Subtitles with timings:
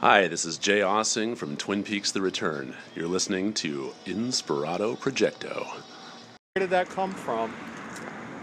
[0.00, 2.74] Hi, this is Jay Aaseng from Twin Peaks The Return.
[2.94, 5.66] You're listening to Inspirato Projecto.
[6.54, 7.52] Where did that come from?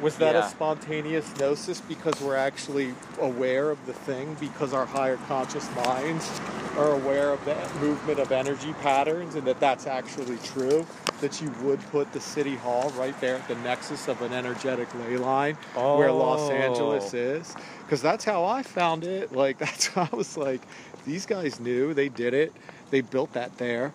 [0.02, 0.46] Was that Yeah.
[0.46, 6.30] a spontaneous gnosis because we're actually aware of the thing because our higher conscious minds
[6.78, 10.86] are aware of the movement of energy patterns and that that's actually true?
[11.22, 14.94] That you would put the city hall right there at the nexus of an energetic
[14.96, 16.54] ley line where Los Oh.
[16.54, 17.56] Angeles is?
[17.86, 19.32] Because that's how I found it.
[19.32, 20.62] Like, that's how I was like,
[21.06, 22.54] these guys knew, they did it,
[22.90, 23.94] they built that there.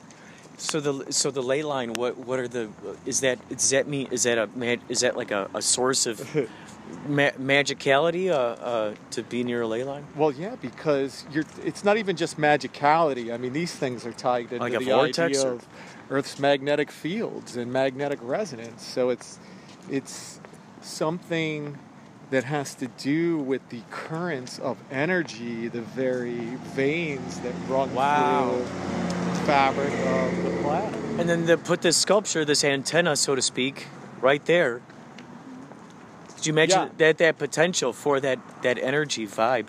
[0.56, 1.94] So the so the ley line.
[1.94, 2.68] What what are the?
[3.06, 4.08] Is that does that mean?
[4.10, 4.48] Is that a
[4.90, 6.20] is that like a, a source of
[7.08, 8.28] ma- magicality?
[8.28, 10.06] Uh, uh, to be near a ley line.
[10.14, 11.46] Well, yeah, because you're.
[11.64, 13.32] It's not even just magicality.
[13.32, 15.66] I mean, these things are tied into Like the idea or- of
[16.10, 18.84] Earth's magnetic fields and magnetic resonance.
[18.84, 19.38] So it's
[19.88, 20.40] it's
[20.82, 21.78] something
[22.30, 28.52] that has to do with the currents of energy, the very veins that run Wow.
[28.52, 30.94] through the fabric of the planet.
[31.18, 33.86] And then they put this sculpture, this antenna, so to speak,
[34.20, 34.80] right there.
[36.36, 36.88] Could you imagine Yeah.
[36.98, 39.66] that that potential for that that energy vibe?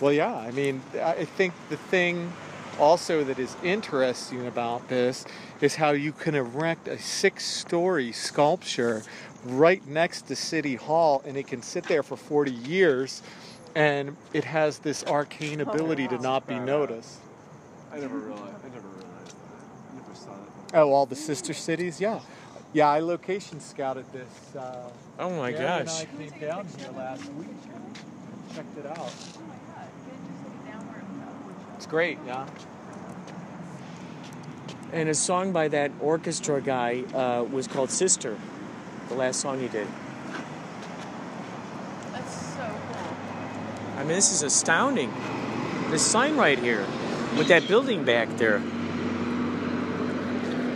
[0.00, 0.34] Well, yeah.
[0.34, 2.32] I mean, I think the thing
[2.78, 5.24] also that is interesting about this
[5.60, 9.02] is how you can erect a six story sculpture
[9.44, 13.22] right next to City Hall and it can sit there for 40 years
[13.74, 17.18] and it has this arcane ability to not be noticed.
[17.92, 18.42] I never realized.
[18.64, 19.34] I never realized that.
[19.92, 20.30] I never saw
[20.70, 20.74] that.
[20.78, 22.00] Oh, all the sister cities?
[22.00, 22.20] Yeah.
[22.72, 24.56] Yeah, I location scouted this.
[24.56, 26.02] Uh, Oh my Gary gosh!
[26.02, 29.12] And I came down here last week and checked it out.
[31.76, 32.46] It's great, yeah.
[34.92, 38.38] And a song by that orchestra guy uh, was called "Sister,"
[39.10, 39.86] the last song he did.
[42.12, 42.58] That's so
[42.92, 43.96] cool.
[43.98, 45.12] I mean, this is astounding.
[45.90, 46.86] This sign right here,
[47.36, 48.62] with that building back there.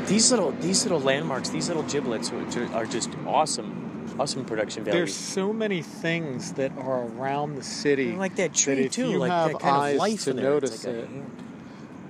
[0.06, 4.98] These little, these little landmarks, these little giblets are- are just awesome, awesome production value.
[4.98, 8.10] There's so many things that are around the city.
[8.10, 10.54] And like that tree if too, like that kind eyes of life to in there.
[10.58, 11.08] It's notice like a it.
[11.08, 11.30] hand,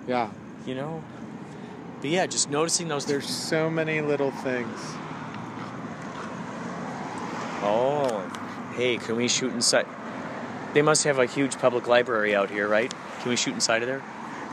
[0.08, 0.28] Yeah,
[0.66, 1.04] you know.
[2.00, 3.04] But yeah, just noticing those.
[3.06, 4.78] there's so many little things.
[7.64, 8.20] Oh,
[8.76, 9.86] hey, can we shoot inside?
[10.74, 12.92] They must have a huge public library out here, right?
[13.20, 14.02] Can we shoot inside of there?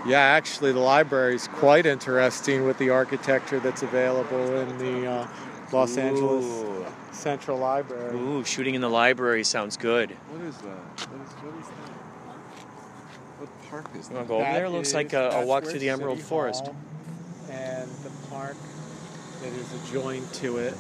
[0.06, 5.28] Yeah, actually, the library is quite interesting with the architecture that's available in the uh,
[5.72, 8.18] Los Angeles Central Library.
[8.18, 10.12] Ooh, shooting in the library sounds good.
[10.12, 10.70] What is that?
[11.10, 11.92] What is, what is that?
[13.40, 14.22] What park is You want that?
[14.22, 14.70] to go over That there?
[14.70, 16.66] Looks like a, a walk through the Emerald City Forest.
[16.66, 16.76] Hall
[17.52, 18.56] And the park
[19.42, 20.76] that is adjoined to it.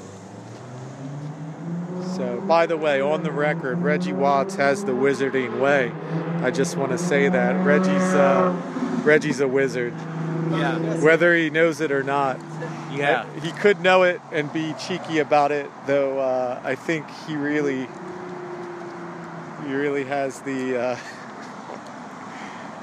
[2.15, 5.91] So, by the way, on the record, Reggie Watts has the wizarding way.
[6.43, 8.51] I just want to say that Reggie's uh,
[9.03, 9.93] Reggie's a wizard,
[10.51, 10.77] Yeah.
[11.03, 12.39] whether he knows it or not.
[12.91, 13.25] Yeah.
[13.41, 16.19] He could know it and be cheeky about it, though.
[16.19, 17.87] Uh, I think he really,
[19.65, 20.97] he really has the uh,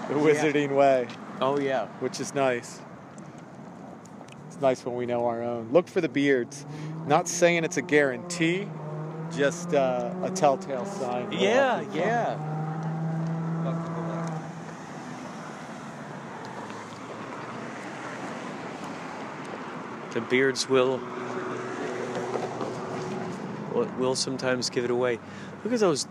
[0.09, 1.06] the wizarding way
[1.41, 1.87] Oh yeah.
[2.00, 2.81] which is nice.
[4.49, 5.69] It's nice when we know our own.
[5.73, 6.65] Look for the beards.
[7.06, 8.67] Not saying it's a guarantee,
[9.35, 11.31] just uh, a telltale sign.
[11.33, 12.37] Yeah, yeah.
[20.11, 21.01] The beards will
[23.99, 25.19] will, sometimes give it away.
[25.65, 26.09] Look at those.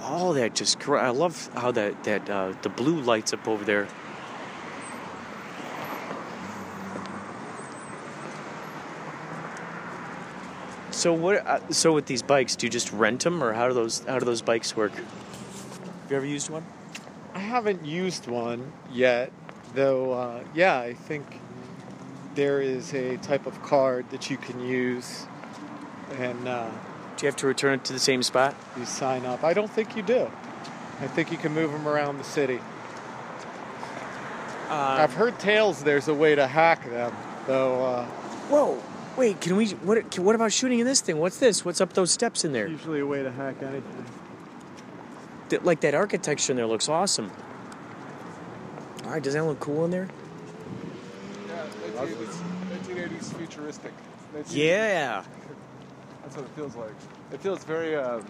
[0.00, 0.86] All that just.
[0.88, 3.88] I love how that that uh, the blue lights up over there.
[10.98, 11.46] So what?
[11.46, 14.18] Uh, so with these bikes, do you just rent them, or how do those how
[14.18, 14.90] do those bikes work?
[14.96, 16.66] Have you ever used one?
[17.34, 19.30] I haven't used one yet,
[19.76, 20.12] though.
[20.12, 21.24] Uh, yeah, I think
[22.34, 25.26] there is a type of card that you can use,
[26.18, 26.68] and uh,
[27.16, 28.56] Do you have to return it to the same spot?
[28.76, 29.44] you sign up.
[29.44, 30.28] I don't think you do.
[31.00, 32.58] I think you can move them around the city.
[34.68, 37.14] Uh, I've heard tales there's a way to hack them,
[37.46, 37.86] though.
[37.86, 38.04] Uh,
[38.50, 38.82] whoa!
[39.18, 39.70] Wait, can we?
[39.70, 40.12] What?
[40.12, 41.18] Can, what about shooting in this thing?
[41.18, 41.64] What's this?
[41.64, 42.68] What's up those steps in there?
[42.68, 44.04] usually a way to hack anything.
[45.48, 47.32] Th- Like that architecture in there looks awesome.
[49.04, 50.08] All right, does that look cool in there?
[51.48, 51.64] Yeah,
[51.96, 52.38] 1980s,
[52.84, 53.92] 1980s futuristic.
[54.36, 54.54] 1980s.
[54.54, 55.24] Yeah.
[56.22, 56.92] That's what it feels like.
[57.32, 58.24] It feels very, um,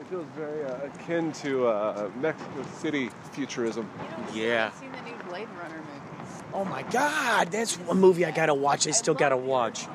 [0.00, 3.90] it feels very uh, akin to uh, Mexico City futurism.
[4.32, 4.70] Yeah.
[4.72, 6.42] I've seen the new Blade Runner movie.
[6.54, 8.86] Oh my God, that's one movie I gotta watch.
[8.86, 9.86] I still gotta watch.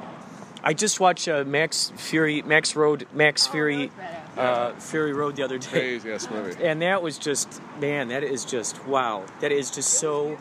[0.67, 3.89] I just watched uh, Max Fury, Max Road, Max Fury,
[4.35, 6.61] uh, Fury Road the other day, Crazy ass movie.
[6.61, 9.23] and that was just man, that is just wow.
[9.39, 10.37] That is just so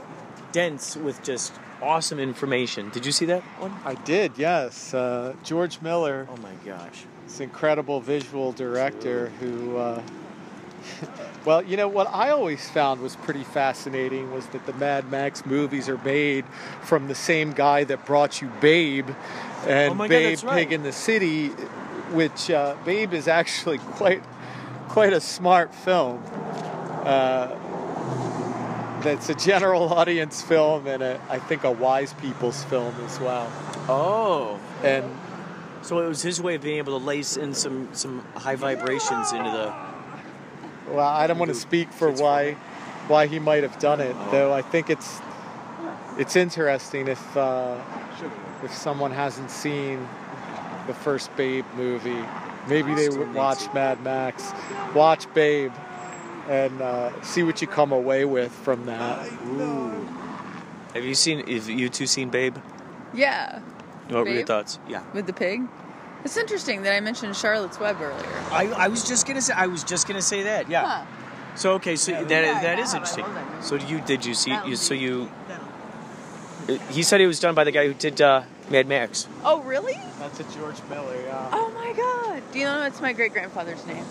[0.50, 2.90] dense with just awesome information.
[2.90, 3.72] Did you see that one?
[3.84, 4.92] I did, yes.
[4.92, 7.04] Uh, George Miller Oh my gosh.
[7.26, 10.02] this incredible visual director who uh,
[11.44, 15.44] well you know what i always found was pretty fascinating was that the mad max
[15.44, 16.44] movies are made
[16.82, 19.08] from the same guy that brought you babe
[19.66, 20.54] and Oh my God, babe right.
[20.58, 21.48] pig in the city
[22.12, 24.22] which uh, babe is actually quite
[24.88, 26.22] quite a smart film
[27.04, 27.54] uh,
[29.02, 33.50] that's a general audience film and a, i think a wise people's film as well
[33.88, 34.58] Oh.
[34.82, 35.04] and
[35.82, 39.30] So it was his way of being able to lace in some some high vibrations
[39.30, 39.72] into the.
[40.92, 42.54] Well, I don't want to speak for why
[43.06, 44.52] why he might have done it, though.
[44.52, 45.20] I think it's
[46.18, 47.76] it's interesting if uh,
[48.62, 50.06] if someone hasn't seen
[50.86, 52.24] the first Babe movie,
[52.68, 54.52] maybe they would watch Mad Max,
[54.94, 55.72] watch Babe,
[56.48, 59.28] and uh, see what you come away with from that.
[60.94, 61.46] Have you seen?
[61.46, 62.56] Have you two seen Babe?
[63.14, 63.60] Yeah,
[64.08, 64.78] What were your thoughts?
[64.88, 65.02] Yeah.
[65.14, 65.62] with the pig.
[66.24, 68.26] It's interesting that I mentioned Charlotte's Web earlier.
[68.50, 70.68] I, I was just gonna say I was just gonna say that.
[70.68, 70.84] Yeah.
[70.84, 71.06] Huh.
[71.54, 73.24] So okay, so that that is interesting.
[73.60, 74.56] So you did you see?
[74.66, 75.30] You, so you.
[76.90, 79.28] He said it was done by the guy who did uh, Mad Max.
[79.44, 79.94] Oh, really?
[80.18, 81.48] That's a George Miller, yeah.
[81.52, 82.42] Oh my God!
[82.52, 84.04] Do you know that's my great grandfather's name?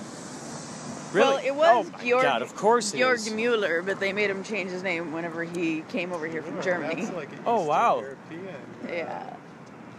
[1.11, 1.29] Really?
[1.29, 2.23] Well, it was oh my Georg.
[2.23, 3.29] God, of course it Georg is.
[3.31, 7.03] Mueller, but they made him change his name whenever he came over here from Germany.
[7.05, 7.99] That's like Oh, wow.
[7.99, 8.47] European.
[8.87, 9.33] Yeah.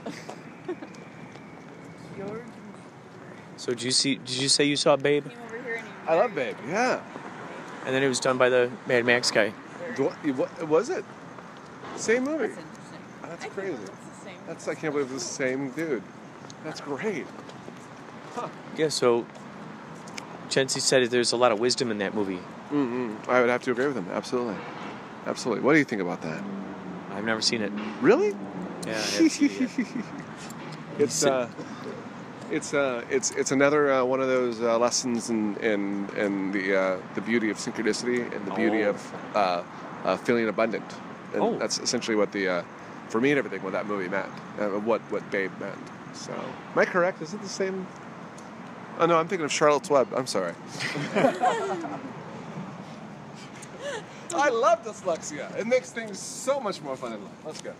[2.16, 2.42] Georg
[3.56, 4.16] So did you see?
[4.16, 5.28] Did you say you saw Babe?
[5.28, 6.56] came over here and he I love Babe.
[6.68, 7.00] Yeah.
[7.84, 9.52] And then it was done by the Mad Max guy.
[9.94, 11.04] Do I- what- Was it?
[11.96, 12.48] Same movie.
[12.48, 12.98] That's interesting.
[13.22, 13.72] That's I think crazy.
[13.72, 14.38] It's the same.
[14.46, 16.02] That's I can't believe it's the same dude.
[16.64, 17.26] That's great.
[18.76, 18.88] Yeah.
[18.88, 19.26] So.
[20.48, 22.38] Chency said there's a lot of wisdom in that movie.
[22.70, 23.28] Mm-hmm.
[23.28, 24.06] I would have to agree with him.
[24.12, 24.54] Absolutely.
[25.26, 25.64] Absolutely.
[25.64, 26.40] What do you think about that?
[27.10, 27.72] I've never seen it.
[28.00, 28.28] Really?
[28.28, 28.36] Yeah.
[28.86, 29.70] I haven't seen it.
[30.98, 31.48] It's uh,
[32.50, 36.74] it's uh, it's it's another uh, one of those uh, lessons in in, in the
[36.74, 38.90] uh, the beauty of synchronicity and the beauty Oh.
[38.90, 39.62] of uh,
[40.04, 40.84] uh, feeling abundant.
[41.34, 41.58] And Oh.
[41.58, 42.62] that's essentially what the uh,
[43.08, 44.30] for me and everything what that movie meant.
[44.58, 45.78] Uh, what what Babe meant.
[46.14, 47.20] So am I correct?
[47.22, 47.86] Is it the same?
[48.98, 50.08] Oh no, I'm thinking of Charlotte's Web.
[50.16, 50.54] I'm sorry.
[54.34, 55.56] I love dyslexia.
[55.56, 57.32] It makes things so much more fun in life.
[57.44, 57.72] Let's go.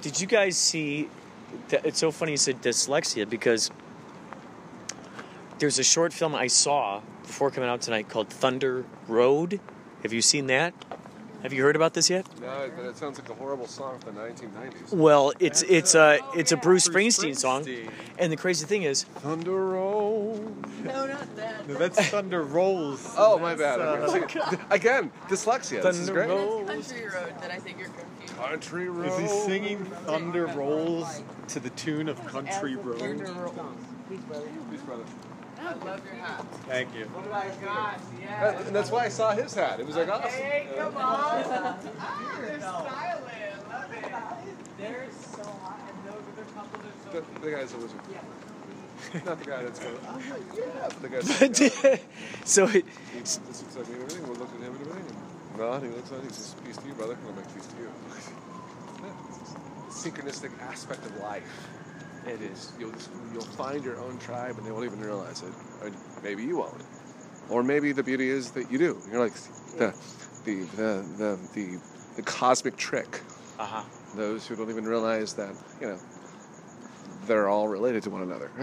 [0.00, 1.08] Did you guys see?
[1.68, 3.70] That, it's so funny you said dyslexia because
[5.58, 9.60] there's a short film I saw before coming out tonight called Thunder Road.
[10.02, 10.72] Have you seen that?
[11.42, 12.24] Have you heard about this yet?
[12.40, 14.92] No, but it sounds like a horrible song from the 1990s.
[14.92, 17.66] Well, it's it's a it's a Bruce Bruce Springsteen song,
[18.18, 20.52] and the crazy thing is, Thunder Roll.
[20.84, 21.68] No, not that.
[21.68, 23.12] No, that's Thunder Rolls.
[23.18, 23.80] Oh, my bad.
[23.80, 24.40] uh, Okay.
[24.70, 25.82] Again, dyslexia.
[25.82, 26.28] This is Thunder great.
[26.28, 26.64] Roll.
[26.64, 28.36] Country Road that I think you're confused.
[28.36, 29.06] Country Road.
[29.08, 32.98] Is he singing Thunder Rolls to the tune of Country Road?
[34.08, 34.20] Please,
[34.82, 35.04] brother.
[35.72, 36.46] I love your hat.
[36.66, 37.08] Thank you.
[37.30, 39.80] That- and that's why I saw his hat.
[39.80, 40.30] It was like awesome.
[44.78, 48.00] they're so hot and those are their couples or The, the guy's a wizard.
[48.10, 48.20] Yeah.
[49.26, 50.20] Not the guy that's going, oh,
[50.56, 52.00] yeah, but the guy's
[52.44, 54.28] so it, This looks like me and everything.
[54.28, 55.16] We'll look at him and everything.
[55.58, 57.18] No, he looks like he's just peace to you, brother.
[57.26, 57.90] I'll make peace to you.
[59.02, 59.56] Yeah, it's just
[60.04, 61.68] synchronistic aspect of life.
[62.26, 62.72] It is.
[62.78, 62.92] You'll
[63.32, 65.52] you'll find your own tribe, and they won't even realize it.
[65.82, 65.90] Or
[66.22, 66.82] maybe you won't.
[67.48, 68.98] Or maybe the beauty is that you do.
[69.10, 69.34] You're like
[69.78, 69.94] the
[70.44, 71.80] the the the the,
[72.16, 73.20] the cosmic trick.
[73.58, 73.82] Uh huh.
[74.14, 75.98] Those who don't even realize that you know
[77.26, 78.50] they're all related to one another.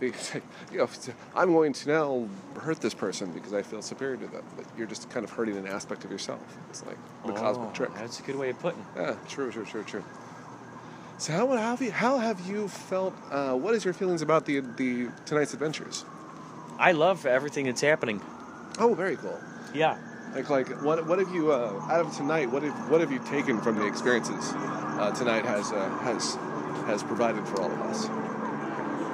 [0.00, 0.12] you
[0.78, 0.88] know,
[1.34, 2.28] I'm going to now
[2.58, 4.44] hurt this person because I feel superior to them.
[4.56, 6.40] But you're just kind of hurting an aspect of yourself.
[6.70, 7.94] It's like the cosmic Oh, trick.
[7.94, 8.80] That's a good way of putting.
[8.80, 8.86] it.
[8.96, 10.04] Yeah, true, true, true, true.
[11.20, 13.12] So how, how have you how have you felt?
[13.30, 16.06] Uh, what is your feelings about the the tonight's adventures?
[16.78, 18.22] I love everything that's happening.
[18.78, 19.38] Oh, very cool.
[19.74, 19.98] Yeah.
[20.34, 22.50] Like like what what have you uh, out of tonight?
[22.50, 26.36] What have what have you taken from the experiences uh, tonight has uh, has
[26.86, 28.08] has provided for all of us?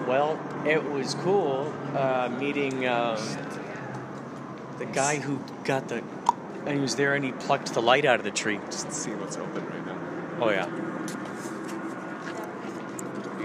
[0.06, 3.16] Well, it was cool uh, meeting uh,
[4.78, 6.04] the guy who got the.
[6.66, 8.60] And he was there and he plucked the light out of the tree.
[8.66, 9.98] Just see what's open right now.
[10.40, 10.68] Oh, yeah.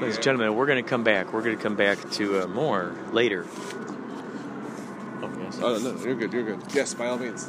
[0.01, 1.31] Ladies and gentlemen, we're going to come back.
[1.31, 3.45] We're going to come back to uh, more later.
[5.21, 5.59] Oh, yes.
[5.61, 6.33] Oh no, you're good.
[6.33, 6.59] You're good.
[6.73, 7.47] Yes, by all means.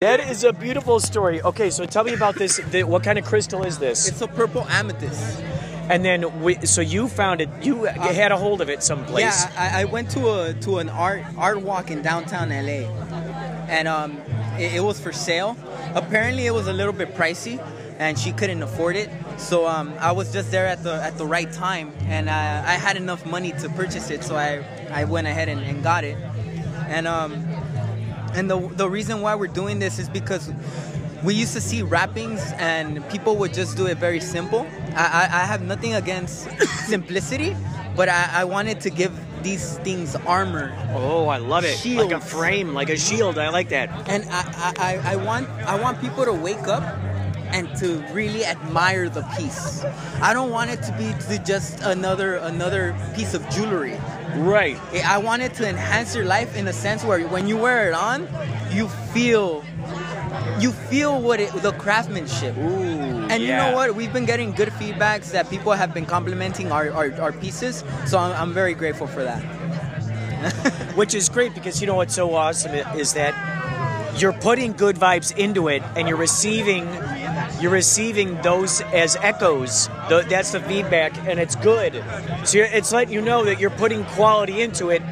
[0.00, 1.40] That is a beautiful story.
[1.42, 2.56] Okay, so tell me about this.
[2.56, 4.08] The, what kind of crystal is this?
[4.08, 5.44] It's a purple amethyst.
[5.88, 7.48] And then, we, so you found it.
[7.62, 9.44] You had a hold of it someplace.
[9.44, 12.90] Yeah, I, I went to a to an art art walk in downtown LA,
[13.68, 14.20] and um,
[14.58, 15.56] it, it was for sale.
[15.94, 17.64] Apparently, it was a little bit pricey,
[17.98, 19.10] and she couldn't afford it.
[19.38, 22.74] So um, I was just there at the at the right time, and I, I
[22.74, 24.24] had enough money to purchase it.
[24.24, 26.16] So I I went ahead and, and got it,
[26.88, 27.32] and um,
[28.34, 30.50] and the the reason why we're doing this is because
[31.24, 34.66] we used to see wrappings and people would just do it very simple.
[34.94, 36.48] I, I, I have nothing against
[36.86, 37.56] simplicity,
[37.96, 39.12] but I, I wanted to give
[39.46, 40.74] these things armor.
[40.92, 41.78] Oh, I love it.
[41.86, 43.38] Like a frame, like a shield.
[43.38, 43.86] I like that.
[44.08, 46.82] And I, I, I- I want I want people to wake up
[47.54, 49.84] and to really admire the piece.
[50.20, 52.84] I don't want it to be to just another another
[53.14, 53.96] piece of jewelry.
[54.34, 54.76] Right.
[55.06, 57.94] I want it to enhance your life in a sense where when you wear it
[57.94, 58.26] on,
[58.72, 59.62] you feel
[60.60, 62.56] you feel what it the craftsmanship.
[62.56, 63.26] Ooh.
[63.28, 63.94] And you know what?
[63.94, 67.84] We've been getting good feedbacks that people have been complimenting our, our, our pieces.
[68.06, 69.40] So I'm, I'm very grateful for that.
[70.96, 73.34] Which is great because you know what's so awesome is that
[74.20, 76.88] you're putting good vibes into it and you're receiving
[77.60, 79.88] you're receiving those as echoes.
[80.08, 82.02] Th- That's the feedback and it's good.
[82.44, 85.02] So you're, it's letting you know that you're putting quality into it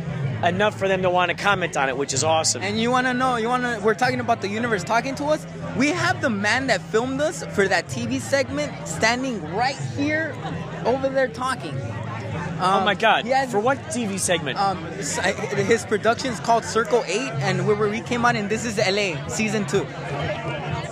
[0.45, 2.63] enough for them to want to comment on it, which is awesome.
[2.63, 5.25] And you want to know, you want to, we're talking about the universe talking to
[5.27, 5.47] us.
[5.77, 10.35] We have the man that filmed us for that TV segment standing right here
[10.85, 11.75] over there talking.
[12.61, 13.25] oh my god.
[13.25, 14.59] he has- For what TV segment?
[14.59, 14.85] Um,
[15.67, 19.27] his production is called Circle 8, and where we came on, and This is LA,
[19.29, 19.87] season 2.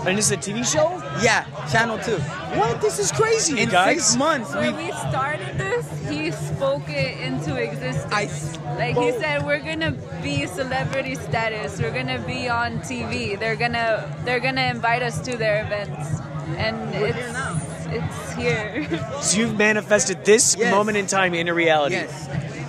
[0.06, 0.88] And this is a TV show?
[1.22, 2.16] Yeah, channel 2.
[2.58, 2.80] What?
[2.80, 4.06] This is crazy, you In guys.
[4.06, 8.12] six months, When we we started this, he spoke it into existence.
[8.12, 8.28] I
[8.76, 9.92] like he said, we're gonna
[10.22, 11.80] be celebrity status.
[11.80, 13.38] We're gonna be on TV.
[13.38, 16.20] They're gonna they're gonna invite us to their events,
[16.58, 17.60] and it's here now.
[17.98, 18.86] it's here.
[19.22, 20.70] So you've manifested this Yes.
[20.74, 21.94] moment in time into reality.
[21.94, 22.12] Yes.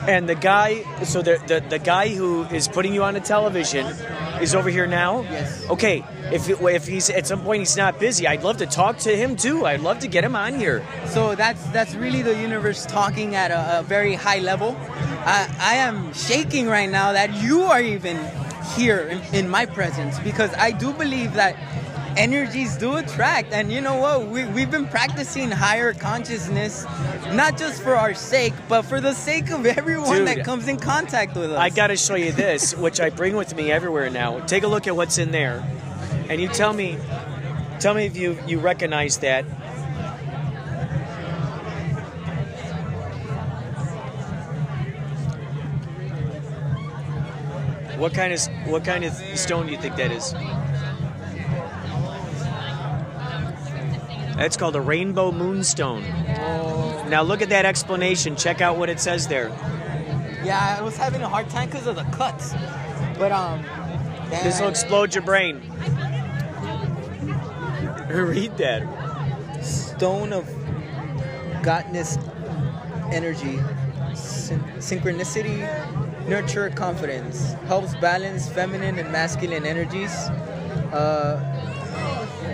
[0.07, 3.85] And the guy, so the, the the guy who is putting you on the television
[4.41, 5.21] is over here now.
[5.21, 5.69] Yes.
[5.69, 6.03] Okay.
[6.31, 9.15] If it, if he's at some point he's not busy, I'd love to talk to
[9.15, 9.65] him too.
[9.65, 10.85] I'd love to get him on here.
[11.05, 14.75] So that's that's really the universe talking at a, a very high level.
[15.25, 18.19] I, I am shaking right now that you are even
[18.75, 21.55] here in, in my presence because I do believe that
[22.17, 23.53] energies do attract.
[23.53, 24.27] And you know what?
[24.27, 26.85] We, we've been practicing higher consciousness,
[27.31, 30.77] not just for our sake, but for the sake of everyone Dude, that comes in
[30.77, 31.57] contact with us.
[31.59, 34.39] I got to show you this, which I bring with me everywhere now.
[34.41, 35.63] Take a look at what's in there,
[36.29, 36.97] and you tell me,
[37.79, 39.45] tell me if you you recognize that.
[47.97, 50.33] What kind of what kind of stone do you think that is?
[54.35, 56.03] That's called a rainbow moonstone.
[57.09, 58.35] Now look at that explanation.
[58.35, 59.49] Check out what it says there.
[60.43, 62.53] Yeah, I was having a hard time because of the cuts.
[63.17, 63.63] But, um.
[64.29, 65.57] This will explode your brain.
[68.09, 68.83] Read that.
[69.63, 70.45] stone of
[71.61, 72.17] godness
[73.13, 73.59] energy
[74.15, 75.59] syn- synchronicity
[76.27, 80.11] nurture confidence helps balance feminine and masculine energies
[80.91, 81.37] uh,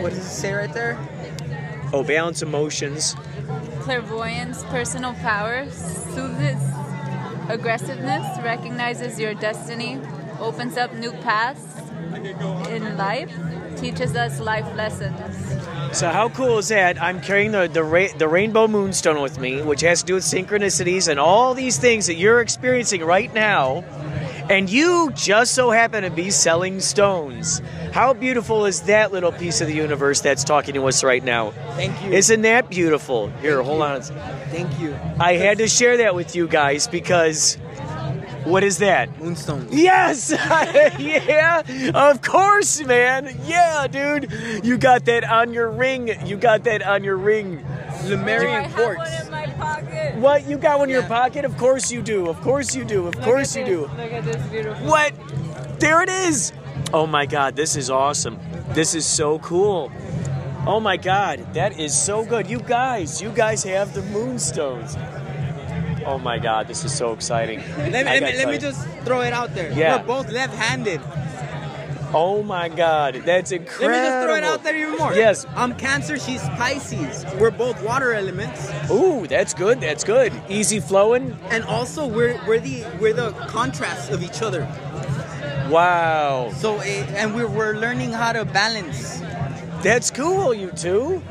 [0.01, 0.95] what does it say right there
[1.91, 3.15] Oh, balance emotions.
[3.81, 6.61] Clairvoyance, personal power, soothes
[7.49, 9.99] aggressiveness, recognizes your destiny,
[10.39, 11.65] opens up new paths
[12.69, 13.31] in life,
[13.77, 15.17] teaches us life lessons.
[15.97, 17.01] So how cool is that?
[17.01, 20.23] I'm carrying the the, ra- the rainbow moonstone with me, which has to do with
[20.23, 23.83] synchronicities and all these things that you're experiencing right now.
[24.49, 27.61] And you just so happen to be selling stones.
[27.93, 31.51] How beautiful is that little piece of the universe that's talking to us right now?
[31.75, 32.11] Thank you.
[32.11, 33.29] Isn't that beautiful?
[33.41, 34.01] Here, hold on.
[34.01, 34.97] Thank you.
[35.19, 37.57] I had to share that with you guys because
[38.43, 39.19] what is that?
[39.19, 39.67] Moonstone.
[39.71, 40.31] Yes!
[40.99, 41.61] yeah!
[41.93, 43.37] Of course, man!
[43.45, 44.31] Yeah, dude!
[44.63, 46.09] You got that on your ring.
[46.25, 47.63] You got that on your ring.
[48.05, 48.97] Lemurian I have quartz.
[48.97, 50.08] one in my pocket.
[50.19, 50.47] What?
[50.47, 51.45] You got one in your pocket?
[51.45, 52.27] Of course you do.
[52.27, 53.07] Of course you do.
[53.07, 53.81] Of Look course you at do.
[53.81, 54.87] Look at this beautiful.
[54.87, 55.13] What?
[55.79, 56.51] There it is.
[56.93, 58.39] Oh my god, this is awesome.
[58.73, 59.91] This is so cool.
[60.65, 62.49] Oh my god, that is so good.
[62.49, 64.97] You guys, you guys have the moonstones.
[66.05, 67.59] Oh my god, this is so exciting.
[67.77, 69.71] Let me, let me, let me just throw it out there.
[69.71, 69.97] Yeah.
[69.97, 71.01] We're both left-handed.
[72.11, 73.91] Oh my god, that's incredible.
[73.91, 75.13] Let me just throw it out there even more.
[75.13, 75.45] Yes.
[75.55, 76.17] I'm Cancer.
[76.17, 77.23] She's Pisces.
[77.39, 79.79] We're both water elements, Ooh, that's good.
[79.79, 80.33] That's good.
[80.49, 81.37] Easy flowing.
[81.51, 84.67] and also we're we're the we're the contrast of each other.
[85.69, 89.19] Wow, So eh, and we're we're learning how to balance.
[89.83, 90.53] that's cool.
[90.53, 91.21] You two.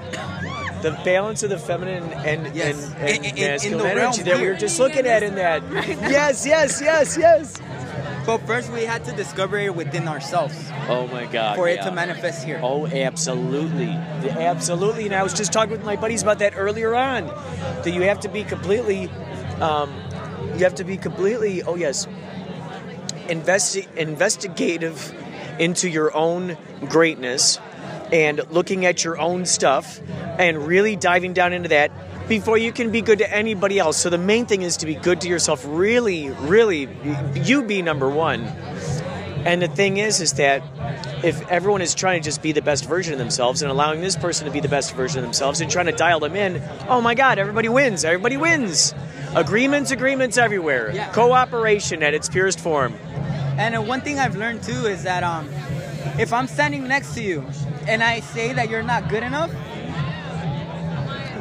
[0.80, 2.92] The balance of the feminine and Yes.
[2.98, 5.24] and, and In- in- in the masculine realm energy that we were just looking at
[5.24, 5.60] in that.
[6.08, 7.56] Yes, yes, yes, yes.
[8.28, 10.54] But first, we had to discover it within ourselves
[10.86, 11.56] Oh my God.
[11.56, 12.60] for it to manifest here.
[12.62, 13.88] Oh, absolutely.
[13.88, 15.06] Absolutely.
[15.06, 17.24] And I was just talking with my buddies about that earlier on.
[17.84, 19.08] That you have to be completely,
[19.62, 19.90] um,
[20.58, 22.06] you have to be completely, oh yes,
[23.28, 25.14] investi- investigative
[25.58, 27.58] into your own greatness
[28.12, 30.02] and looking at your own stuff
[30.38, 31.90] and really diving down into that
[32.28, 33.96] before you can be good to anybody else.
[33.96, 35.64] So the main thing is to be good to yourself.
[35.66, 36.88] Really, really,
[37.34, 38.44] you be number one.
[39.44, 40.62] And the thing is, is that
[41.24, 44.16] if everyone is trying to just be the best version of themselves and allowing this
[44.16, 47.00] person to be the best version of themselves and trying to dial them in, oh
[47.00, 48.04] my God, everybody wins.
[48.04, 48.94] Everybody wins.
[49.34, 50.92] Agreements, agreements everywhere.
[50.92, 51.10] Yeah.
[51.12, 52.94] Cooperation at its purest form.
[53.58, 55.48] And uh, one thing I've learned too is that um,
[56.18, 57.46] if I'm standing next to you
[57.86, 59.50] and I say that you're not good enough,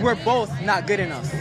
[0.02, 1.32] we're both not good enough.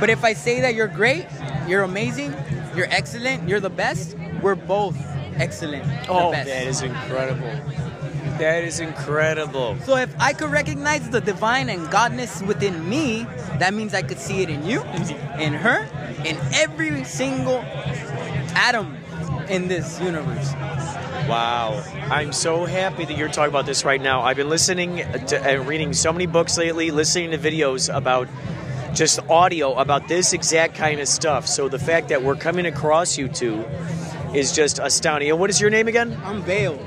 [0.00, 1.26] But if I say that you're great,
[1.68, 2.34] you're amazing,
[2.76, 4.96] you're excellent, you're the best, we're both
[5.36, 5.84] excellent.
[6.08, 6.48] Oh, the best.
[6.48, 7.52] that is incredible.
[8.38, 9.76] That is incredible.
[9.84, 13.24] So if I could recognize the divine and godness within me,
[13.58, 14.82] that means I could see it in you,
[15.38, 15.86] in her,
[16.24, 17.58] in every single
[18.56, 18.96] atom
[19.48, 20.52] in this universe.
[21.28, 21.82] Wow.
[22.10, 24.20] I'm so happy that you're talking about this right now.
[24.22, 28.28] I've been listening to and reading so many books lately, listening to videos about
[28.94, 31.46] just audio about this exact kind of stuff.
[31.46, 33.64] So the fact that we're coming across you two
[34.34, 35.30] is just astounding.
[35.30, 36.20] And what is your name again?
[36.24, 36.78] I'm Vael.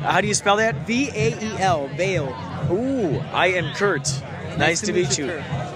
[0.00, 0.86] How do you spell that?
[0.86, 2.28] V A E L, Vael.
[2.70, 4.22] Ooh, I am Kurt.
[4.58, 5.26] Nice, to, meet, you.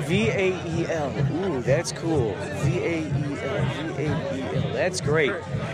[0.02, 1.12] V A E L.
[1.34, 2.34] Ooh, that's cool.
[2.62, 3.37] V A E L.
[4.88, 4.96] V A L.
[4.96, 5.32] That's great.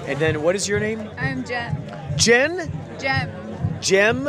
[0.09, 1.09] And then what is your name?
[1.17, 1.77] I'm Jen.
[2.17, 2.71] Jen?
[2.99, 3.31] Jem.
[3.81, 4.25] Jem?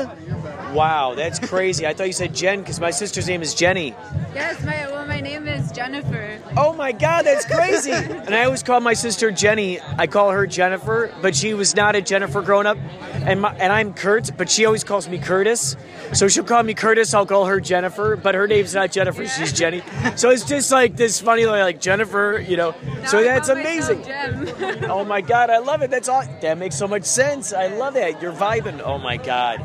[0.76, 1.88] Wow, that's crazy.
[1.88, 3.96] I thought you said Jen because my sister's name is Jenny.
[4.34, 6.38] Yes, my well, my name is Jennifer.
[6.58, 7.92] Oh my God, that's crazy.
[7.92, 9.80] and I always call my sister Jenny.
[9.80, 12.78] I call her Jennifer, but she was not a Jennifer growing up.
[13.26, 15.78] And my, and I'm Kurt, but she always calls me Curtis.
[16.14, 17.14] So she'll call me Curtis.
[17.14, 19.26] I'll call her Jennifer, but her name's not Jennifer.
[19.26, 19.82] She's Jenny.
[20.18, 22.76] So it's just like this funny like Jennifer, you know.
[23.08, 24.04] so I that's amazing.
[24.88, 25.90] Oh my god, I love it.
[25.90, 26.24] That's all.
[26.42, 27.54] That makes so much sense.
[27.54, 28.22] I love that.
[28.22, 28.82] You're vibing.
[28.84, 29.60] Oh my god.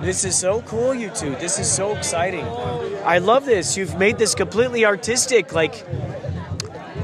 [0.00, 1.34] This is so cool, you two.
[1.36, 2.44] This is so exciting.
[3.04, 3.76] I love this.
[3.76, 5.52] You've made this completely artistic.
[5.52, 5.84] Like,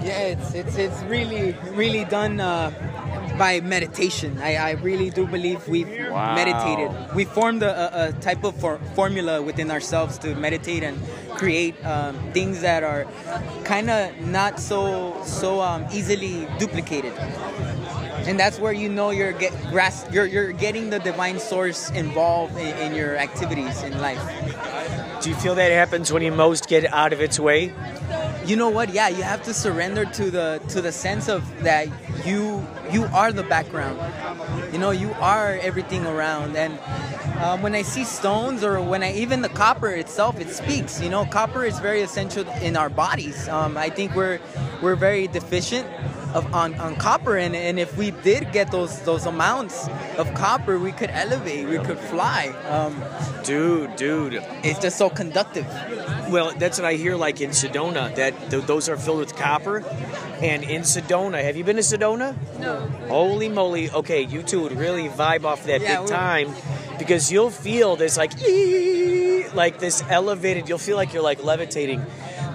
[0.03, 2.71] Yeah, it's it's it's really really done uh,
[3.39, 4.37] by meditation.
[4.43, 6.35] I, I really do believe we've Wow.
[6.35, 6.91] meditated.
[7.15, 10.99] We formed a, a, type of for, formula within ourselves to meditate and
[11.39, 13.07] create um, things that are
[13.65, 17.15] kind of not so so um, easily duplicated.
[18.27, 22.57] And that's where you know you're get grasp, you're you're getting the divine source involved
[22.57, 24.23] in, in your activities in life.
[25.21, 27.73] do you feel that happens when you most get out of its way?
[28.47, 28.93] you know what?
[28.93, 31.89] Yeah you have to surrender to the to the sense of that
[32.25, 33.99] you you are the background.
[34.73, 36.57] You know you are everything around.
[36.57, 36.79] And
[37.41, 41.01] um, when i see stones or when i even the copper itself it speaks.
[41.01, 43.49] You know copper is very essential in our bodies.
[43.49, 44.41] Um, i think we're
[44.81, 45.87] we're very deficient
[46.35, 50.79] of on, on copper and, and if we did get those those amounts of copper
[50.79, 53.03] we could elevate we could fly um,
[53.45, 54.35] Dude, dude.
[54.63, 55.67] it's just so conductive
[56.31, 59.85] Well, that's what I hear like in Sedona, that th- those are filled with copper.
[60.41, 62.35] And in Sedona, have you been to Sedona?
[62.59, 62.81] no.
[63.09, 63.91] Holy moly.
[63.91, 66.49] Okay, you two would really vibe off that Yeah, big time
[66.99, 72.01] because you'll feel this like "Ee," like this elevated, you'll feel like you're like levitating.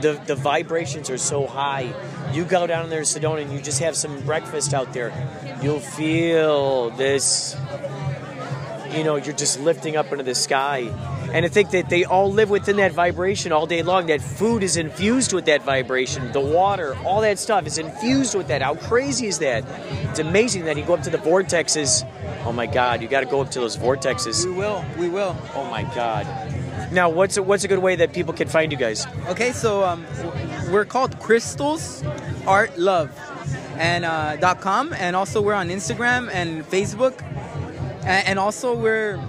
[0.02, 1.94] The the vibrations are so high.
[2.34, 5.12] You go down there in Sedona and you just have some breakfast out there.
[5.62, 7.56] You'll feel this.
[8.92, 10.90] You know, you're just lifting up into the sky.
[11.34, 14.08] And I think that they all live within that vibration all day long.
[14.08, 16.32] That food is infused with that vibration.
[16.32, 18.62] The water, all that stuff is infused with that.
[18.62, 19.66] How crazy is that?
[20.10, 22.08] It's amazing that you go up to the vortexes.
[22.46, 24.46] Oh my God, you got to go up to those vortexes.
[24.46, 24.86] We will.
[24.98, 25.36] We will.
[25.54, 26.26] Oh my God.
[26.92, 29.06] Now, what's a, what's a good way that people can find you guys?
[29.28, 30.06] Okay, so um,
[30.72, 32.04] we're called Crystals
[32.46, 33.12] Art Love
[33.78, 37.22] and uh, com, and also we're on Instagram and Facebook,
[38.04, 39.20] and, and also we're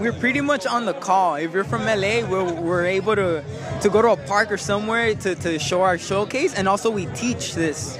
[0.00, 1.36] we're pretty much on the call.
[1.36, 3.44] If you're from LA, we're, we're able to
[3.80, 7.06] to go to a park or somewhere to, to show our showcase, and also we
[7.06, 7.98] teach this.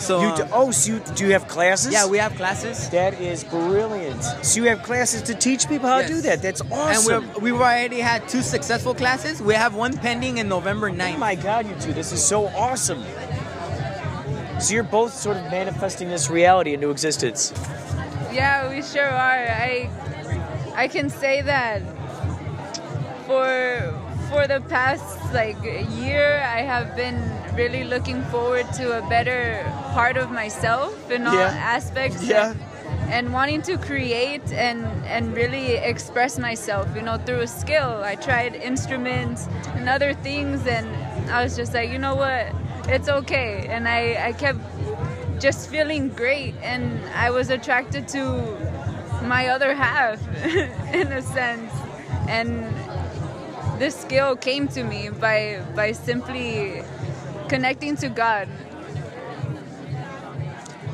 [0.00, 1.92] So You do, um, oh, so you, do you have classes?
[1.92, 2.88] yeah, we have classes.
[2.88, 4.22] That is brilliant.
[4.42, 6.40] So you have classes to teach people how to do that.
[6.40, 7.28] That's And awesome.
[7.34, 9.42] we've, we've already had two successful classes.
[9.42, 11.14] We have one pending in November 9th.
[11.16, 13.04] Oh my God, you two, this is so awesome.
[14.58, 17.52] So you're both sort of manifesting this reality into existence.
[18.32, 19.48] Yeah, we sure are.
[19.48, 19.90] I
[20.74, 21.82] I can say that
[23.26, 23.94] for
[24.28, 25.56] for the past like
[25.90, 27.16] year, I have been
[27.54, 31.76] really looking forward to a better part of myself in all Yeah.
[31.76, 32.22] aspects.
[32.24, 32.54] Yeah.
[33.10, 38.02] And wanting to create and and really express myself, you know, through a skill.
[38.04, 40.86] I tried instruments and other things, and
[41.30, 42.46] I was just like, you know what,
[42.88, 43.66] it's okay.
[43.68, 44.60] And I I kept
[45.40, 46.82] just feeling great and
[47.16, 48.22] I was attracted to
[49.22, 50.18] my other half
[50.94, 51.72] in a sense
[52.28, 52.50] and
[53.78, 56.82] this skill came to me by by simply
[57.50, 58.48] connecting to God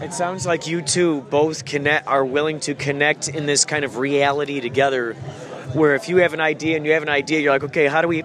[0.02, 3.96] It sounds like you two both connect are willing to connect in this kind of
[3.96, 5.16] reality together.
[5.76, 8.00] Where if you have an idea and you have an idea, you're like, okay, how
[8.00, 8.24] do we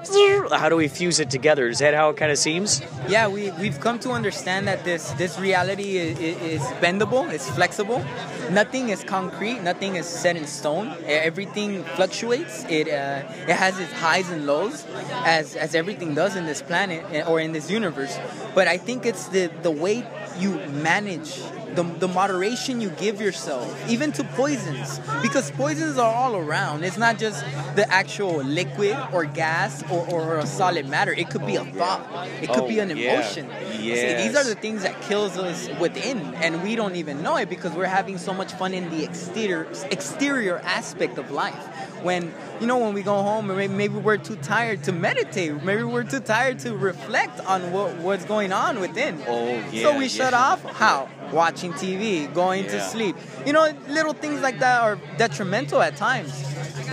[0.51, 1.67] how do we fuse it together?
[1.67, 2.81] Is that how it kind of seems?
[3.09, 8.05] Yeah, we, we've come to understand that this, this reality is, is bendable, it's flexible.
[8.51, 10.95] Nothing is concrete, nothing is set in stone.
[11.05, 12.63] Everything fluctuates.
[12.69, 14.85] It, uh, it has its highs and lows,
[15.25, 18.17] as, as everything does in this planet eh, or in this universe.
[18.55, 20.07] But I think it's the, the way
[20.39, 21.41] you manage
[21.75, 26.83] the, the moderation you give yourself, even to poisons, because poisons are all around.
[26.83, 27.43] It's not just
[27.75, 31.13] the actual liquid or gas or, or a solid matter.
[31.13, 32.01] It could be a thought.
[32.41, 33.13] It could Oh, be an yeah.
[33.13, 33.49] emotion.
[33.71, 37.49] See, these are the things that kills us within, and we don't even know it
[37.49, 41.55] because we're having so much fun in the exterior exterior aspect of life.
[42.03, 45.63] When you know, when we go home, maybe, maybe we're too tired to meditate.
[45.63, 49.19] Maybe we're too tired to reflect on what, what's going on within.
[49.27, 50.63] Oh, yeah, So yeah, we shut off.
[50.63, 51.09] How?
[51.31, 53.15] Watching TV, going to sleep.
[53.45, 56.31] You know, little things like that are detrimental at times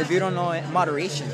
[0.00, 1.28] if you don't know it, moderation.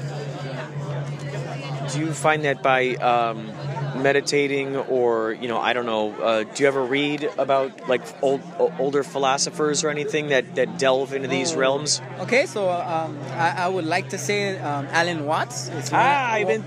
[1.92, 3.52] Do you find that by um,
[3.94, 8.40] meditating, or you know, I don't know, uh, do you ever read about like old
[8.78, 12.00] older philosophers or anything that that delve into these realms?
[12.20, 15.68] Okay, so um, I, I would like to say um, Alan Watts.
[15.68, 16.62] Is one- Ah, I've been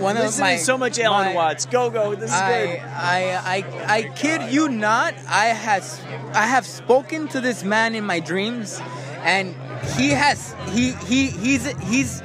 [0.00, 1.66] one of my so much Alan my- Watts.
[1.66, 2.78] Go go, this is I, good.
[2.80, 3.20] I,
[3.56, 5.14] I, I kid you not.
[5.28, 6.00] I has
[6.34, 8.80] I have spoken to this man in my dreams,
[9.22, 9.54] and
[9.96, 12.22] he has he he he's he's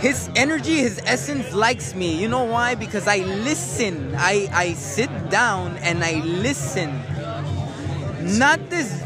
[0.00, 2.20] his energy, his essence likes me.
[2.20, 2.74] You know why?
[2.74, 4.14] Because I listen.
[4.16, 6.90] I I sit down and I listen.
[8.38, 9.02] Not this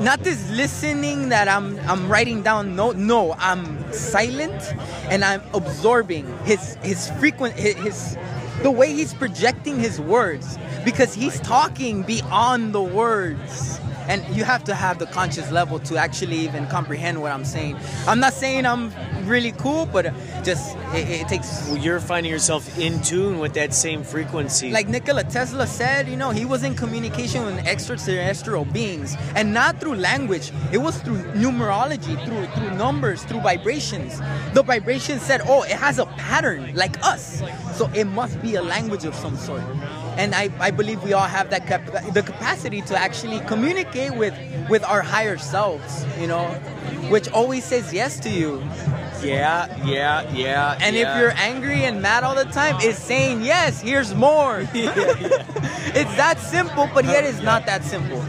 [0.00, 4.62] not this listening that I'm I'm writing down no no I'm silent
[5.10, 8.18] and I'm absorbing his his frequent his, his
[8.62, 14.64] the way he's projecting his words because he's talking beyond the words and you have
[14.64, 17.76] to have the conscious level to actually even comprehend what I'm saying.
[18.08, 18.90] I'm not saying I'm
[19.26, 20.12] really cool, but
[20.44, 24.70] just it, it takes Well, you're finding yourself in tune with that same frequency.
[24.70, 29.80] like Nikola Tesla said, you know, he was in communication with extraterrestrial beings, and not
[29.80, 30.52] through language.
[30.72, 34.18] It was through numerology, through through numbers, through vibrations.
[34.54, 37.42] The vibration said, "Oh, it has a pattern like us,
[37.76, 39.62] so it must be a language of some sort."
[40.16, 44.34] And I, I believe we all have that cap- the capacity to actually communicate with
[44.68, 46.44] with our higher selves, you know,
[47.10, 48.58] which always says yes to you.
[49.22, 50.78] yeah, yeah, yeah.
[50.80, 51.14] And yeah.
[51.14, 54.60] if you're angry and mad all the time, it's saying yes, here's more.
[54.74, 58.24] it's that simple, but yet it's not that simple.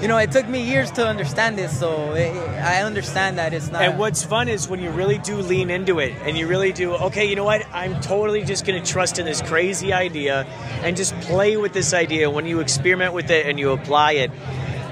[0.00, 3.70] You know, it took me years to understand this, so it, I understand that it's
[3.70, 3.82] not.
[3.82, 6.92] And what's fun is when you really do lean into it and you really do,
[6.94, 7.64] okay, you know what?
[7.72, 10.44] I'm totally just going to trust in this crazy idea
[10.82, 12.28] and just play with this idea.
[12.28, 14.30] When you experiment with it and you apply it,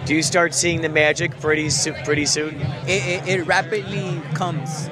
[0.05, 2.61] do you start seeing the magic pretty, soo- pretty soon?
[2.87, 4.89] it, it, it rapidly comes.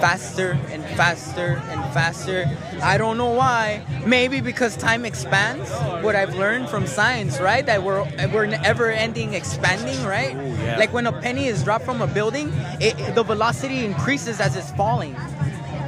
[0.00, 2.44] faster and faster and faster.
[2.82, 3.80] I don't know why.
[4.04, 5.70] Maybe because time expands.
[6.04, 7.64] What I've learned from science, right?
[7.64, 10.34] That we're we're ever ending expanding, right?
[10.36, 10.76] yeah.
[10.78, 14.54] Like when a penny is dropped from a building, it, it- the velocity increases as
[14.54, 15.16] it's falling.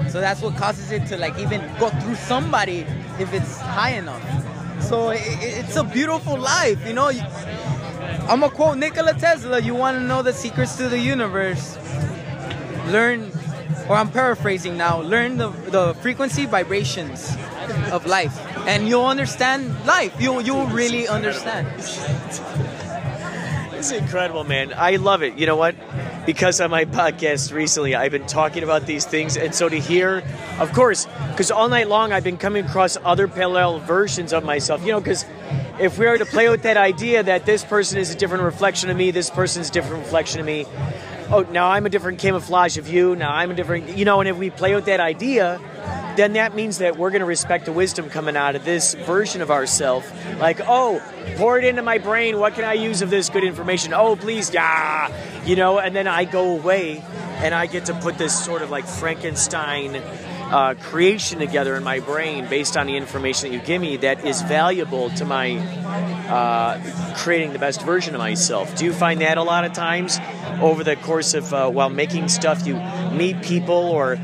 [0.08, 2.86] So that's what causes it to like even go through somebody
[3.20, 4.24] if it's high enough.
[4.80, 5.20] So it-
[5.60, 7.10] it's a beautiful life, you know.
[8.28, 9.58] I'm gonna quote Nikola Tesla.
[9.58, 11.78] You want to know the secrets to the universe?
[12.88, 13.32] Learn,
[13.88, 15.00] or I'm paraphrasing now.
[15.00, 17.34] Learn the the frequency vibrations
[17.90, 20.14] of life, and you'll understand life.
[20.20, 21.68] You'll you'll really understand.
[23.78, 24.74] It's incredible, man.
[24.76, 25.38] I love it.
[25.38, 25.74] You know what?
[26.26, 30.22] Because on my podcast recently, I've been talking about these things, and so to hear,
[30.58, 34.84] of course, because all night long I've been coming across other parallel versions of myself.
[34.84, 35.24] You know, because
[35.80, 38.90] if we were to play with that idea that this person is a different reflection
[38.90, 40.66] of me, this person's a different reflection of me.
[41.30, 43.14] Oh, now I'm a different camouflage of you.
[43.14, 44.20] Now I'm a different, you know.
[44.20, 45.60] And if we play with that idea,
[46.16, 49.42] then that means that we're going to respect the wisdom coming out of this version
[49.42, 50.10] of ourselves.
[50.38, 51.02] Like, oh,
[51.36, 52.38] pour it into my brain.
[52.40, 53.92] What can I use of this good information?
[53.92, 55.12] Oh, please, yeah,
[55.44, 55.78] you know.
[55.78, 57.04] And then I go away,
[57.36, 60.02] and I get to put this sort of like Frankenstein
[60.50, 64.24] uh, creation together in my brain based on the information that you give me that
[64.24, 65.56] is valuable to my
[66.28, 68.74] uh, creating the best version of myself.
[68.76, 70.18] Do you find that a lot of times
[70.60, 72.74] over the course of uh, while making stuff, you
[73.12, 74.18] meet people or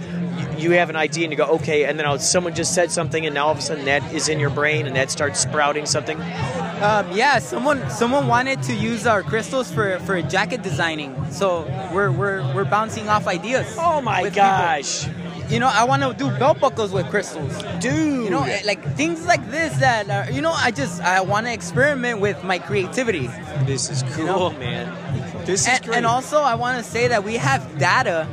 [0.59, 3.35] you- have an idea and you go, okay, and then someone just said something, and
[3.35, 6.21] now all of a sudden that is in your brain and that starts sprouting something?
[6.21, 11.15] Um, yeah, someone someone wanted to use our crystals for, for jacket designing.
[11.31, 13.77] So we're we're we're bouncing off ideas.
[13.79, 15.07] Oh my gosh!
[15.07, 15.24] people.
[15.49, 17.53] You know, I want to do belt buckles with crystals.
[17.81, 18.25] Dude.
[18.25, 21.53] You know, like things like this that are, you know, I just I want to
[21.53, 23.29] experiment with my creativity.
[23.67, 24.51] This is cool, know?
[24.53, 25.45] man.
[25.45, 25.97] This is And, great.
[25.99, 28.27] and also, I want to say that we have data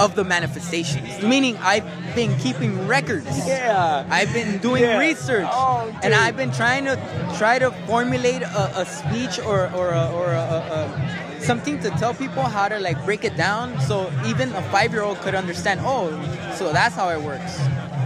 [0.00, 1.22] of the manifestations.
[1.22, 3.26] Meaning, I've been keeping records.
[3.46, 4.04] yeah.
[4.10, 4.98] I've been doing Yeah.
[4.98, 6.12] research, Oh, and.
[6.14, 6.96] I've been trying to
[7.38, 11.90] try to formulate a, a speech or or a, or a, a, a, something to
[11.90, 15.34] tell people how to like break it down, so even a five year old could
[15.34, 15.80] understand.
[15.82, 16.10] Oh,
[16.56, 17.56] so that's how it works.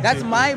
[0.02, 0.54] That's my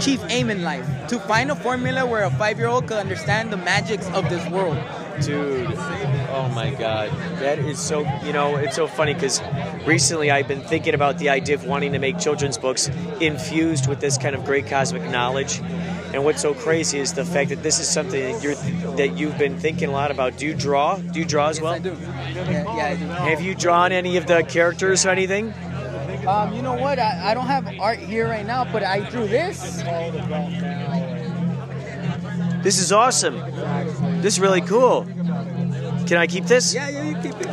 [0.00, 3.52] chief aim in life: to find a formula where a five year old could understand
[3.52, 4.78] the magics of this world.
[5.20, 5.66] Dude,
[6.30, 7.10] oh my god.
[7.38, 9.42] That is so, you know, it's so funny because
[9.86, 12.88] recently I've been thinking about the idea of wanting to make children's books
[13.20, 15.60] infused with this kind of great cosmic knowledge.
[16.12, 18.54] And what's so crazy is the fact that this is something that you're
[18.96, 20.36] that you've been thinking a lot about.
[20.36, 20.96] Do you draw?
[20.96, 21.72] Do you draw as well?
[21.72, 21.96] I do.
[21.98, 23.06] Yeah, yeah, I do.
[23.06, 25.54] Have you drawn any of the characters or anything?
[26.26, 26.98] Um, you know what?
[26.98, 29.82] I, I don't have art here right now, but I drew this.
[32.62, 33.40] This is awesome.
[34.22, 35.04] This is really cool.
[36.06, 36.74] Can I keep this?
[36.74, 37.48] Yeah, yeah, you keep it.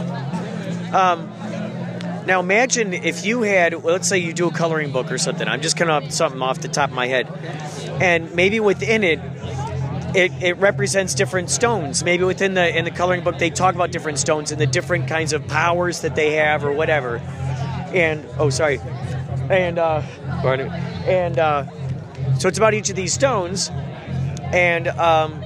[2.30, 5.48] Now imagine if you had, let's say you do a coloring book or something.
[5.48, 7.28] I'm just coming up with something off the top of my head,
[8.00, 9.20] and maybe within it,
[10.16, 12.04] it, it represents different stones.
[12.04, 15.08] Maybe within the in the coloring book they talk about different stones and the different
[15.08, 17.18] kinds of powers that they have or whatever.
[17.96, 18.80] And oh, sorry,
[19.50, 20.04] and uh,
[21.08, 21.66] and uh,
[22.38, 23.72] so it's about each of these stones,
[24.54, 25.42] and um,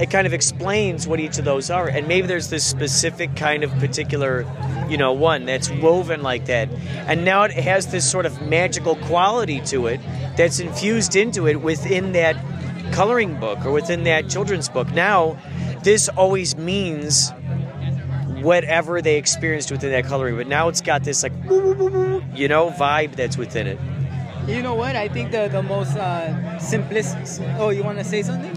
[0.00, 3.64] it kind of explains what each of those are and maybe there's this specific kind
[3.64, 4.44] of particular
[4.88, 6.68] you know one that's woven like that
[7.08, 10.00] and now it has this sort of magical quality to it
[10.36, 12.36] that's infused into it within that
[12.92, 15.36] coloring book or within that children's book now
[15.82, 17.32] this always means
[18.42, 21.32] whatever they experienced within that coloring but now it's got this like
[22.34, 23.78] you know vibe that's within it
[24.46, 24.94] You know what?
[24.94, 26.30] I think the the most uh,
[26.60, 27.42] simplest.
[27.58, 28.54] Oh, you want to say something?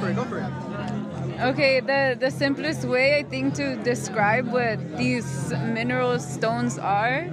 [0.00, 0.16] For it.
[0.16, 1.40] Go for it.
[1.40, 7.28] Okay, the, the simplest way I think to describe what these mineral stones are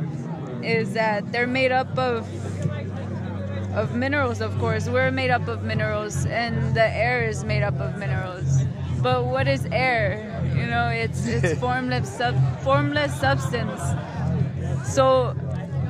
[0.61, 2.27] is that they're made up of
[3.75, 4.87] of minerals, of course.
[4.87, 8.63] We're made up of minerals and the air is made up of minerals.
[9.01, 10.29] But what is air?
[10.55, 13.81] You know, it's it's formless sub, formless substance.
[14.85, 15.33] So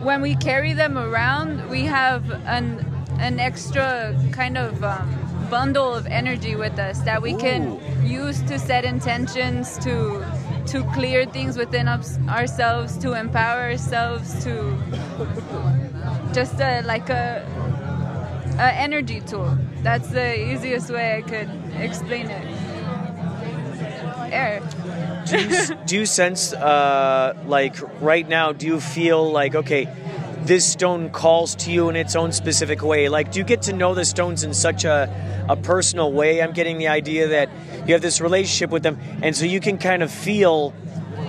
[0.02, 2.86] when we carry them around, we have an
[3.20, 5.10] an extra kind of um,
[5.54, 10.26] bundle of energy with us that we can use to set intentions to
[10.66, 14.54] to clear things within us, ourselves, to empower ourselves, to
[16.34, 17.46] just a, like a,
[18.58, 19.56] a energy tool.
[19.84, 22.46] That's the easiest way I could explain it.
[24.32, 24.60] Air.
[25.28, 29.88] do you, do you sense uh, like right now do you feel like okay
[30.46, 33.10] this stone calls to you in its own specific way?
[33.10, 36.42] Like do you get to know the stones in such a, a personal way?
[36.42, 37.50] I'm getting the idea that
[37.88, 40.74] you have this relationship with them and so you can kind of feel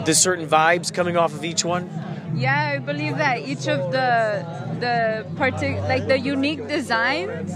[0.05, 1.90] the certain vibes coming off of each one?
[2.37, 4.44] Yeah, I believe that each of the
[4.81, 7.53] the partic- like the unique designs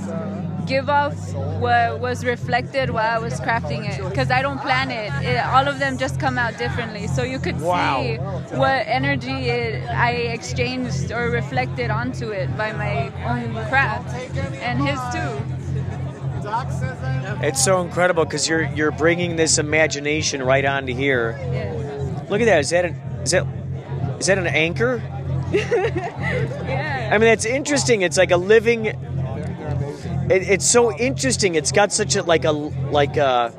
[0.68, 5.10] give off what was reflected while I was crafting it because I don't plan it.
[5.24, 5.38] it.
[5.46, 8.02] All of them just come out differently, so you could Wow.
[8.02, 8.16] see
[8.56, 14.14] what energy it, I exchanged or reflected onto it by my own craft
[14.60, 15.32] and his too.
[17.46, 21.36] It's so incredible because you're you're bringing this imagination right onto here.
[21.52, 22.24] Yeah.
[22.30, 22.60] Look at that.
[22.60, 23.46] Is that an is that
[24.20, 25.02] is that an anchor?
[25.52, 27.10] yeah.
[27.12, 28.02] I mean, that's interesting.
[28.02, 28.92] It's like a living.
[30.30, 31.54] It, it's so interesting.
[31.54, 33.52] It's got such a like a like a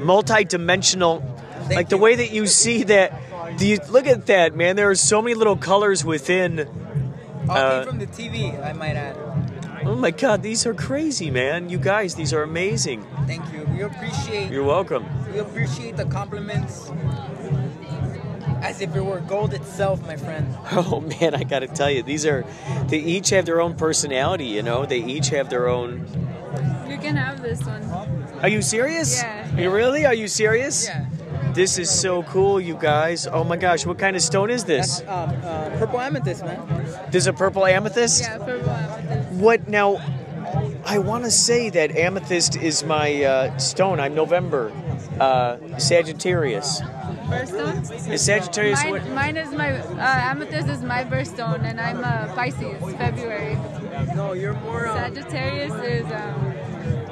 [0.00, 1.22] multi-dimensional,
[1.70, 3.12] like the way that you see that.
[3.56, 4.76] Do you look at that, man?
[4.76, 6.68] There are so many little colors within.
[7.48, 9.16] All Uh, from the TV, I might add.
[9.84, 11.70] Oh my God, these are crazy, man!
[11.70, 13.06] You guys, these are amazing.
[13.26, 13.64] Thank you.
[13.72, 15.06] We appreciate You're welcome.
[15.32, 16.90] we appreciate the compliments
[18.62, 20.46] as if it were gold itself, my friend.
[20.72, 22.44] Oh man, I gotta tell you, these are.
[22.88, 24.46] They each have their own personality.
[24.46, 26.06] You know, they each have their own.
[26.88, 27.82] You can have this one.
[28.42, 29.22] Are you serious?
[29.22, 29.56] Yeah.
[29.56, 30.06] You really?
[30.06, 30.86] Are you serious?
[30.86, 31.06] Yeah.
[31.54, 33.26] This is so cool, you guys.
[33.26, 35.00] Oh my gosh, what kind of stone is this?
[35.00, 36.84] That's um, uh, purple amethyst, man.
[37.10, 38.22] This is a purple amethyst?
[38.22, 39.32] Yeah, purple amethyst.
[39.32, 39.98] What now?
[40.84, 43.98] I want to say that amethyst is my uh, stone.
[44.00, 44.72] I'm November.
[45.18, 46.80] Uh, Sagittarius.
[47.28, 48.10] Birthstone?
[48.10, 49.02] Is Sagittarius what?
[49.02, 53.56] Mine, mine is my uh, amethyst is my birthstone, and I'm uh, Pisces, February.
[54.14, 54.88] No, you're more.
[54.88, 56.54] Um, Sagittarius is um,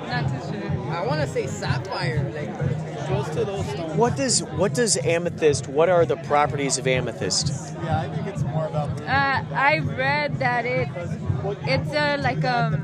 [0.08, 0.92] not too sure.
[0.92, 2.50] I want to say sapphire, like
[3.06, 3.94] close to those stones.
[3.94, 5.68] What does what does amethyst?
[5.68, 7.74] What are the properties of amethyst?
[7.84, 8.98] Yeah, I think it's more about.
[9.02, 10.88] Uh, I read that it
[11.66, 12.82] it's a like um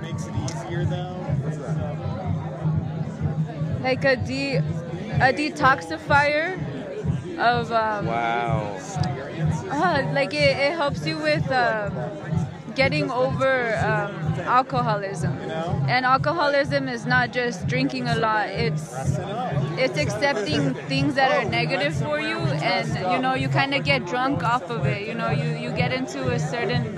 [3.82, 6.58] like a de a detoxifier
[7.38, 8.78] of um, Wow.
[9.70, 11.92] uh, like it, it helps you with um,
[12.74, 15.38] getting over um, alcoholism.
[15.88, 18.94] And alcoholism is not just drinking a lot it's
[19.78, 24.04] it's accepting things that are negative for you and you know you kind of get
[24.06, 26.94] drunk off of it you know you you get into a certain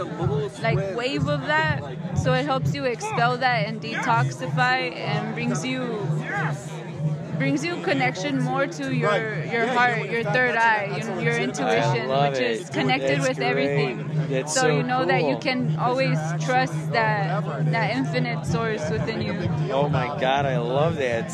[0.63, 1.81] like wave of that.
[2.17, 5.83] So it helps you expel that and detoxify and brings you
[7.39, 12.33] brings you connection more to your your heart your third eye your, your intuition love
[12.33, 12.61] which it.
[12.61, 13.47] is connected That's with great.
[13.49, 18.89] everything That's so, so you know that you can always trust that that infinite source
[18.91, 19.35] within you
[19.73, 21.29] Oh my god, I love that.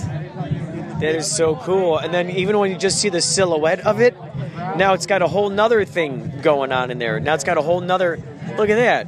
[1.01, 1.99] That is so cool.
[1.99, 4.17] And then even when you just see the silhouette of it,
[4.77, 7.21] now it's got a whole nother thing going on in there.
[7.21, 8.19] Now it's got a whole nother
[8.57, 9.07] look at that.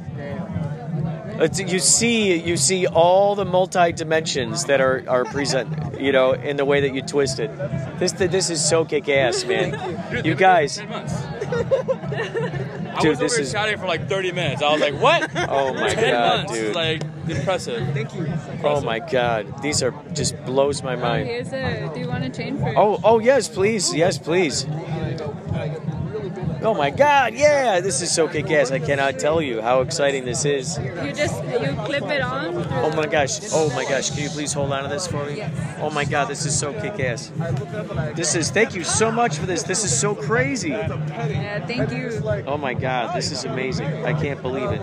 [1.39, 6.33] It's, you see you see all the multi dimensions that are, are present you know
[6.33, 7.49] in the way that you twist it
[7.99, 11.13] this this is so kick ass man you guys Ten months.
[12.95, 14.61] I Dude, was this over is- chatting for like 30 minutes.
[14.61, 15.29] I was like, what?
[15.49, 16.53] oh my Ten god months.
[16.53, 17.87] dude Like, impressive.
[17.93, 18.27] Thank you.
[18.63, 22.23] oh my god these are just blows my oh, mind here's a do you want
[22.23, 24.65] a chain for Oh, oh yes, please, yes, please.
[26.65, 28.71] Oh my God, yeah, this is so kick-ass.
[28.71, 30.77] I cannot tell you how exciting this is.
[30.77, 34.53] you just you clip it on Oh my gosh, oh my gosh, can you please
[34.53, 35.37] hold on to this for me?
[35.37, 35.79] Yes.
[35.81, 37.33] Oh my God, this is so kick-ass.
[38.15, 39.63] This is, thank you so much for this.
[39.63, 40.69] This is so crazy.
[40.69, 44.05] yeah thank you Oh my God, this is amazing.
[44.05, 44.81] I can't believe it.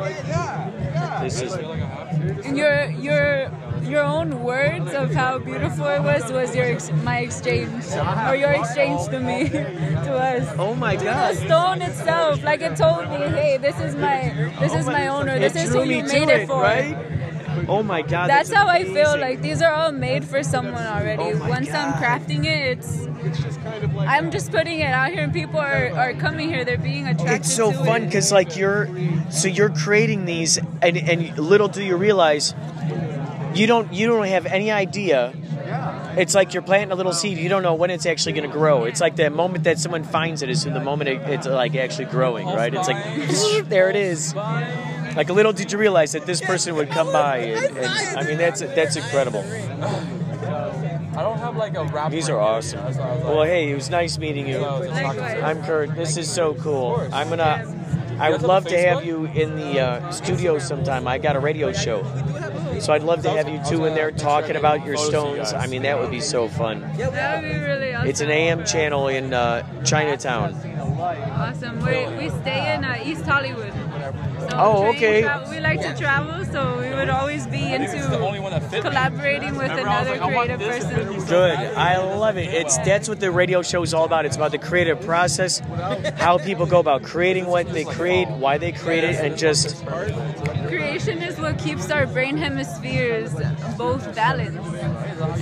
[1.22, 3.50] This is, and your your
[3.84, 7.84] your own words of how beautiful it was was your ex- my exchange
[8.28, 9.48] or your exchange to me
[10.06, 13.94] to us oh my god the stone itself like it told me hey this is
[13.96, 16.96] my this is my owner this is who you made it, for right?
[17.68, 18.28] Oh my God.
[18.28, 21.22] that's how I feel like these are all made for someone already.
[21.22, 24.86] Oh Once I'm crafting it, it's it's just kind of like I'm just putting it
[24.86, 26.64] out here, and people are, are coming here.
[26.64, 27.40] They're being attracted.
[27.40, 28.06] it's so fun it.
[28.06, 28.88] because like you're
[29.30, 32.54] so you're creating these and and little do you realize
[33.54, 35.32] you don't you don't have any idea.
[36.16, 38.52] It's like you're planting a little seed you don't know when it's actually going to
[38.52, 38.84] grow.
[38.84, 42.06] It's like the moment that someone finds it is the moment it, it's like actually
[42.06, 42.72] growing right?
[42.74, 44.34] It's like there it is.
[44.34, 48.22] Like a little did you realize that this person would come by and, and i
[48.24, 49.44] mean that's that's incredible.
[51.12, 52.10] I don't have like a rap.
[52.10, 52.82] these are awesome.
[52.96, 54.64] well hey it was nice meeting you.
[54.64, 55.94] I'm Kurt.
[55.94, 56.96] This is so cool.
[57.12, 57.76] I'm gonna.
[58.20, 61.08] I would love to have you in the uh, studio sometime.
[61.08, 62.02] I got a radio show,
[62.80, 65.52] so I'd love to have you two in there talking about your stones.
[65.52, 66.80] I mean, that would be so fun.
[66.96, 68.08] that would be really awesome.
[68.08, 70.54] It's an AM channel in uh, Chinatown.
[71.00, 71.78] awesome.
[71.80, 73.72] We, we stay in uh, East Hollywood.
[74.50, 75.22] So So Oh, train okay.
[75.22, 78.82] tra- we like to travel, so we would always be into the only one that
[78.82, 81.24] collaborating with Remember, another like, creative person.
[81.26, 81.58] Good.
[81.76, 82.52] I love it.
[82.52, 84.26] It's that's what the radio show is all about.
[84.26, 85.60] It's about the creative process,
[86.16, 89.84] how people go about creating what they create, why they create it, and just
[90.66, 93.32] Creation is what keeps our brain hemispheres
[93.76, 94.74] both balanced.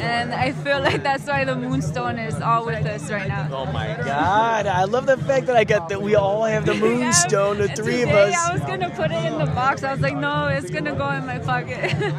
[0.01, 3.49] And I feel like that's why the moonstone is all with us right now.
[3.53, 6.75] oh my god, I love the fact that I got that we all have the
[6.87, 8.35] moonstone, the Yeah, three of us.
[8.35, 9.85] I was gonna put it in the box.
[9.85, 11.95] I was like, no, it's gonna go in my pocket.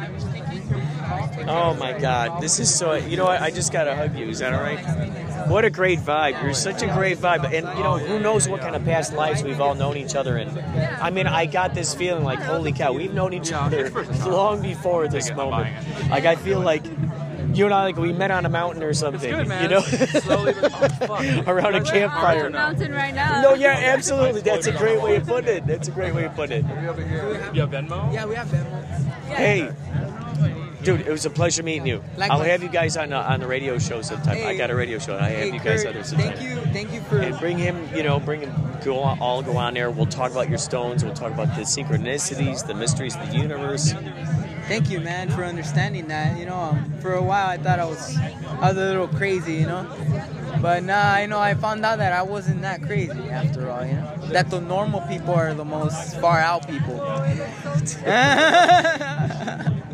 [1.48, 2.94] Oh my god, this is so.
[2.94, 3.42] You know what?
[3.42, 4.28] I just gotta hug you.
[4.28, 4.78] Is that all right?
[5.48, 6.40] What a great vibe.
[6.42, 7.44] You're such a great vibe.
[7.44, 10.38] And you know, who knows what kind of past lives we've all known each other
[10.38, 10.56] in.
[11.00, 13.90] I mean, I got this feeling like, holy cow, we've known each other
[14.26, 15.74] long before this moment.
[16.10, 16.84] Like, I feel like
[17.54, 19.30] you and I, like, we met on a mountain or something.
[19.30, 19.62] good, man.
[19.64, 20.72] You know, Slowly, but
[21.10, 22.50] oh, around a on campfire.
[22.50, 23.42] mountain right now.
[23.42, 24.40] No, yeah, absolutely.
[24.40, 25.66] That's a great way of putting it.
[25.66, 27.54] That's a great way of putting it.
[27.54, 28.12] You have Venmo?
[28.12, 28.84] Yeah, we have Venmo.
[29.26, 29.70] Hey,
[30.82, 32.02] dude, it was a pleasure meeting you.
[32.18, 34.46] I'll have you guys on uh, on the radio show sometime.
[34.46, 36.36] I got a radio show, and I have you guys Kurt, on there sometime.
[36.36, 37.18] thank you, thank you for.
[37.18, 38.52] And bring him, you know, bring him.
[38.84, 39.90] Go on, all go on there.
[39.90, 41.04] We'll talk about your stones.
[41.04, 43.92] We'll talk about the synchronicities, the mysteries of the universe.
[44.70, 46.38] Thank you, man, for understanding that.
[46.38, 49.54] You know, um, for a while I thought I was, I was a little crazy,
[49.54, 49.84] you know,
[50.62, 53.84] but nah, you know, I found out that I wasn't that crazy after all.
[53.84, 57.00] You know, that the normal people are the most far out people.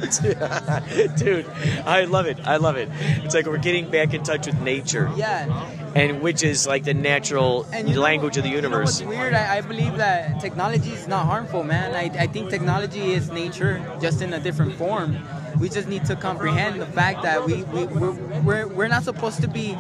[1.17, 1.47] Dude,
[1.85, 2.39] I love it.
[2.45, 2.89] I love it.
[3.25, 5.69] It's like we're getting back in touch with nature, yeah.
[5.95, 9.01] and which is like the natural you know language of the what- you know universe.
[9.01, 9.35] what's weird?
[9.35, 11.95] I, I believe that technology is not harmful, man.
[11.95, 15.19] I, I think technology is nature, just in a different form.
[15.59, 19.41] We just need to comprehend the fact that we, we we're, we're, we're not supposed
[19.41, 19.75] to be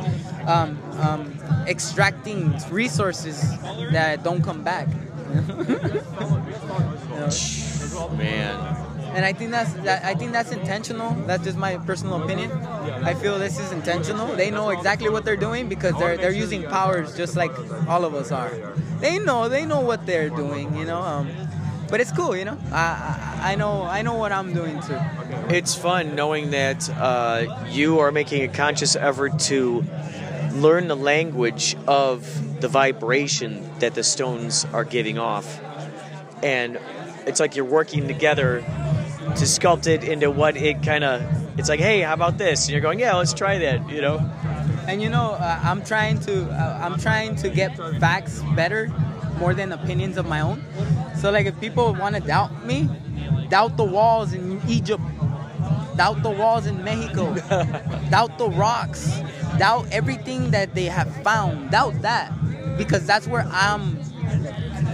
[0.46, 3.42] um, um, extracting resources
[3.92, 4.88] that don't come back.
[5.34, 5.40] You
[7.10, 7.30] know?
[8.16, 8.85] Man,
[9.16, 11.10] And I think that's that, I think that's intentional.
[11.26, 12.52] That's just my personal opinion.
[12.52, 14.26] I feel this is intentional.
[14.36, 17.50] They know exactly what they're doing because they're they're using powers just like
[17.88, 18.50] all of us are.
[19.00, 21.00] They know they know what they're doing, you know.
[21.00, 21.30] Um,
[21.88, 22.58] but it's cool, you know.
[22.72, 24.98] I, I know I know what I'm doing too.
[25.48, 29.82] it's fun knowing that uh, you are making a conscious effort to
[30.52, 35.58] learn the language of the vibration that the stones are giving off,
[36.42, 36.78] and
[37.26, 38.62] it's like you're working together
[39.34, 41.22] to sculpt it into what it kind of.
[41.58, 42.66] It's like, hey, how about this?
[42.66, 43.88] And you're going, yeah, let's try that.
[43.90, 44.18] You know.
[44.88, 48.88] And you know, uh, I'm trying to uh, I'm trying to get facts better
[49.38, 50.64] more than opinions of my own.
[51.16, 52.88] So like if people want to doubt me,
[53.48, 55.02] doubt the walls in Egypt,
[55.96, 57.34] doubt the walls in Mexico,
[58.10, 59.20] doubt the rocks,
[59.58, 61.70] doubt everything that they have found.
[61.70, 62.32] Doubt that
[62.76, 63.98] because that's where I'm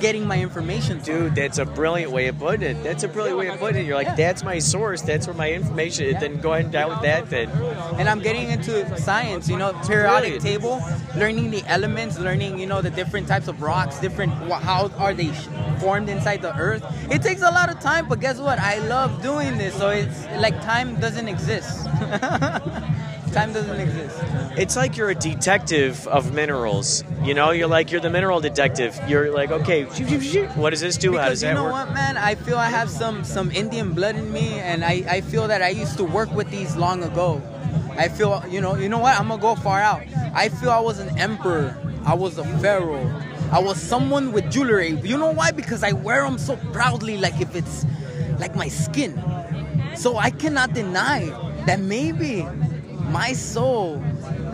[0.03, 1.05] getting my information from.
[1.07, 2.83] Dude, that's a brilliant way of putting it.
[2.83, 3.87] That's a brilliant way of putting it.
[3.87, 4.15] You're like, Yeah.
[4.17, 5.01] that's my source.
[5.01, 6.21] That's where my information is.
[6.21, 7.31] Then go ahead and doubt that.
[7.31, 7.49] Then
[7.99, 10.43] and I'm getting into science, you know, periodic Brilliant.
[10.45, 10.83] table,
[11.17, 14.33] learning the elements, learning, you know, the different types of rocks, different
[14.69, 15.29] how are they
[15.81, 16.85] formed inside the earth.
[17.11, 18.59] It takes a lot of time, but guess what?
[18.59, 21.87] I love doing this, so it's like time doesn't exist.
[23.33, 24.19] time doesn't exist.
[24.57, 27.03] it's like you're a detective of minerals.
[27.23, 28.99] You know, you're like you're the mineral detective.
[29.09, 29.85] You're like, okay,
[30.55, 31.17] what does this do?
[31.17, 31.73] How does Because you know work?
[31.73, 32.17] what, man?
[32.17, 35.63] I feel I have some some Indian blood in me, and I, I feel that
[35.63, 37.41] I used to work with these long ago.
[37.97, 39.19] I feel, you know, you know what?
[39.19, 40.03] I'm gonna go far out.
[40.35, 41.77] I feel I was an emperor.
[42.05, 43.07] I was a pharaoh.
[43.53, 44.99] I was someone with jewelry.
[45.05, 45.51] You know why?
[45.51, 47.85] Because I wear them so proudly, like if it's
[48.39, 49.23] like my skin.
[49.95, 51.27] So I cannot deny
[51.67, 52.47] that maybe
[53.11, 54.03] my soul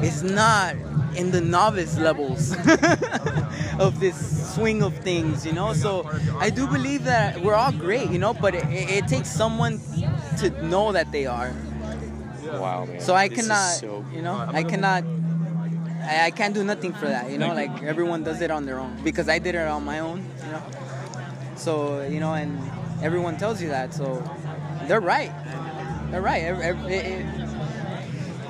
[0.03, 0.75] is not
[1.17, 2.53] in the novice levels
[3.79, 5.73] of this swing of things, you know.
[5.73, 9.81] So I do believe that we're all great, you know, but it, it, takes someone
[10.39, 11.53] to know that they are.
[12.53, 13.01] Wow, man.
[13.01, 15.05] So I This cannot, so- you know, I cannot.
[16.03, 17.53] I, I can't do nothing for that, you know.
[17.55, 20.53] Like everyone does it on their own because I did it on my own, you
[20.53, 20.63] know.
[21.57, 22.59] So you know, and
[23.03, 24.23] everyone tells you that, so
[24.87, 25.33] they're right.
[26.11, 26.43] They're right.
[26.43, 27.48] It-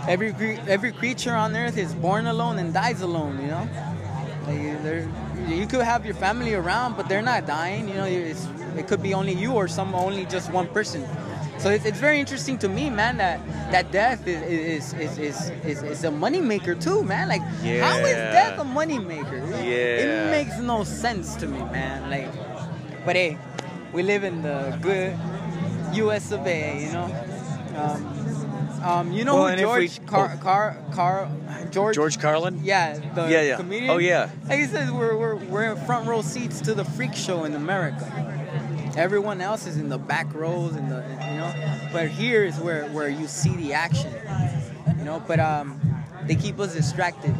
[0.09, 3.68] every, every creature on earth is born alone and dies alone, you know.
[4.46, 5.06] Like,
[5.48, 7.88] you could have your family around, but they're not dying.
[7.88, 11.06] You know, it's, it could be only you or some only just one person.
[11.59, 13.40] So it's, it's very interesting to me, man, that
[13.72, 17.28] that death is is is is, is, is a moneymaker too, man.
[17.28, 19.40] Like, how is death a moneymaker?
[19.64, 20.04] Yeah.
[20.04, 22.09] It makes no sense to me, man.
[22.09, 22.30] Like,
[23.04, 23.38] but hey,
[23.92, 25.18] we live in the good
[25.94, 26.30] U.S.
[26.30, 26.80] of A.
[26.80, 27.11] You know.
[27.76, 28.17] Um,
[28.89, 31.28] um, you know Well, who if we- George Car Car Car
[31.70, 32.61] George George Carlin?
[32.62, 33.57] yeah, the Yeah, yeah.
[33.57, 33.91] comedian.
[33.91, 34.30] Oh, yeah.
[34.49, 37.55] Like he says, we're, we're, we're in front row seats to the freak show in
[37.55, 38.07] America.
[38.97, 40.97] Everyone else is in the back rows and the
[41.30, 41.53] you know.
[41.93, 44.12] But here is where where you see the action.
[44.99, 45.80] You know, but um,
[46.26, 47.34] they keep us distracted.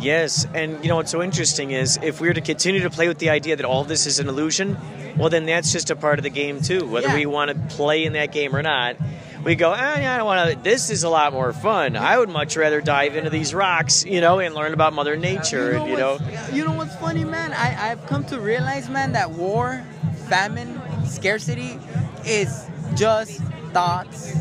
[0.00, 3.08] Yes, and you know what's so interesting is if we were to continue to play
[3.08, 4.76] with the idea that all this is an illusion,
[5.16, 6.86] well, then that's just a part of the game too.
[6.86, 7.14] Whether Yeah.
[7.14, 8.96] we want to play in that game or not,
[9.44, 10.62] we go, ah, yeah, I don't want to.
[10.62, 11.96] This is a lot more fun.
[11.96, 15.72] I would much rather dive into these rocks, you know, and learn about Mother Nature.
[15.72, 16.18] and, you know,
[16.52, 17.52] you know what's funny, man?
[17.52, 19.84] I, I've come to realize, man, that war,
[20.28, 21.78] famine, scarcity
[22.24, 22.66] is
[22.96, 23.40] just
[23.72, 24.34] thoughts,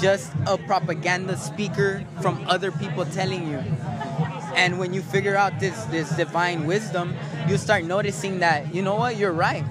[0.00, 3.62] just a propaganda speaker from other people telling you.
[4.54, 7.14] And when you figure out this this divine wisdom,
[7.48, 9.64] you start noticing that you know what, you're right.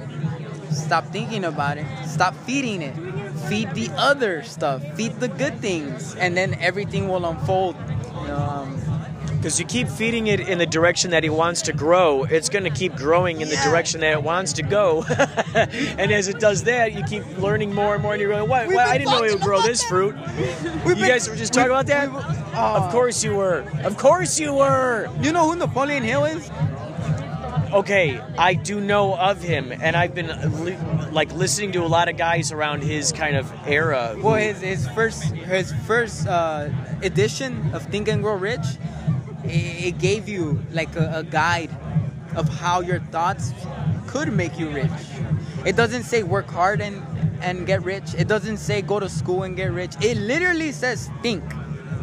[0.71, 1.85] Stop thinking about it.
[2.05, 2.95] Stop feeding it.
[3.49, 4.83] Feed the other stuff.
[4.95, 7.75] Feed the good things, and then everything will unfold.
[8.29, 8.81] Um,
[9.37, 12.63] because you keep feeding it in the direction that it wants to grow, it's going
[12.63, 15.03] to keep growing in the direction that it wants to go.
[15.55, 18.67] and as it does that, you keep learning more and more, and you're going, what?
[18.67, 19.89] Been I didn't know it would grow this that.
[19.89, 20.15] fruit.
[20.87, 22.09] You been- guys were just talking about that?
[22.09, 23.59] of course you were.
[23.83, 25.07] Of course you were.
[25.21, 26.49] You know who Napoleon Hill is?
[27.71, 30.27] Okay, I do know of him, and I've been
[30.63, 30.77] li-
[31.11, 34.15] like listening to a lot of guys around his kind of era.
[34.17, 36.69] Well, his, his first his first uh,
[37.03, 38.65] edition of Think and Grow Rich,
[39.43, 41.69] it, it gave you like a, a guide
[42.37, 43.51] of how your thoughts
[44.07, 44.91] could make you rich.
[45.65, 47.03] It doesn't say work hard and
[47.41, 48.13] and get rich.
[48.17, 49.93] It doesn't say go to school and get rich.
[50.01, 51.43] It literally says think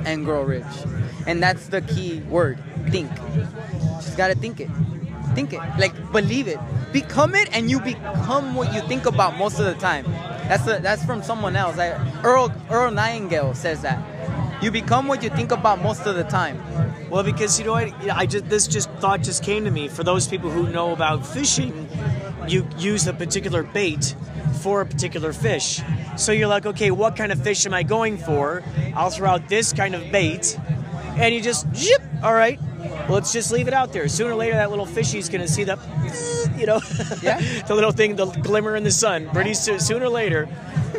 [0.04, 0.66] and grow rich,
[1.26, 2.58] and that's the key word.
[2.90, 3.10] Think.
[4.04, 4.68] Just gotta think it.
[5.34, 5.60] Think it.
[5.78, 6.58] Like believe it.
[6.92, 10.04] Become it, and you become what you think about most of the time.
[10.48, 11.78] That's a, that's from someone else.
[11.78, 11.90] I,
[12.22, 13.98] Earl Earl Nightingale says that.
[14.62, 16.62] You become what you think about most of the time.
[17.10, 19.88] Well, because you know what, I just this just thought just came to me.
[19.88, 21.88] For those people who know about fishing,
[22.48, 24.14] you use a particular bait
[24.60, 25.82] for a particular fish.
[26.16, 28.62] So you're like, okay, what kind of fish am I going for?
[28.94, 30.58] I'll throw out this kind of bait,
[31.16, 31.66] and you just.
[32.22, 32.58] All right,
[33.08, 34.08] let's just leave it out there.
[34.08, 35.78] Sooner or later, that little fishy's gonna see the,
[36.56, 36.80] you know,
[37.22, 37.40] Yeah.
[37.66, 39.28] the little thing, the glimmer in the sun.
[39.30, 40.48] Pretty soon, sooner or later.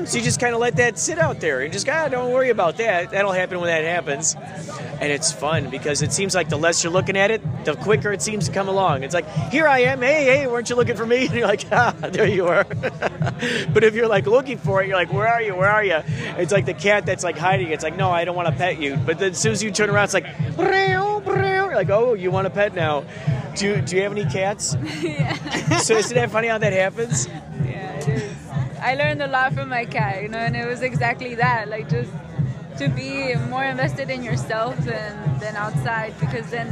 [0.06, 2.50] So you just kind of let that sit out there and just, God, don't worry
[2.50, 3.12] about that.
[3.12, 4.36] That'll happen when that happens.
[4.36, 8.12] And it's fun because it seems like the less you're looking at it, the quicker
[8.12, 9.04] it seems to come along.
[9.04, 10.02] It's like, here I am.
[10.02, 11.26] Hey, hey, weren't you looking for me?
[11.26, 12.66] And you're like, ah, there you are.
[13.74, 15.56] but if you're like looking for it, you're like, where are you?
[15.56, 16.00] Where are you?
[16.38, 17.70] It's like the cat that's like hiding.
[17.72, 18.98] It's like, no, I don't want to pet you.
[18.98, 20.26] But then as soon as you turn around, it's like,
[20.56, 21.45] "Brew, brew." You're
[21.76, 23.03] like, oh, you want a pet now.
[23.55, 24.71] Do you, do you have any cats?
[25.86, 27.28] so isn't that funny how that happens?
[27.63, 28.36] Yeah, it is.
[28.82, 31.69] I learned a lot from my cat, you know, and it was exactly that.
[31.69, 32.11] Like just
[32.78, 36.67] to be more invested in yourself than than outside, because then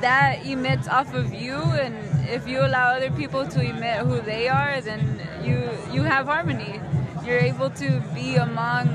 [0.00, 1.94] that emits off of you, and
[2.28, 6.80] if you allow other people to emit who they are, then you you have harmony.
[7.24, 8.88] You're able to be among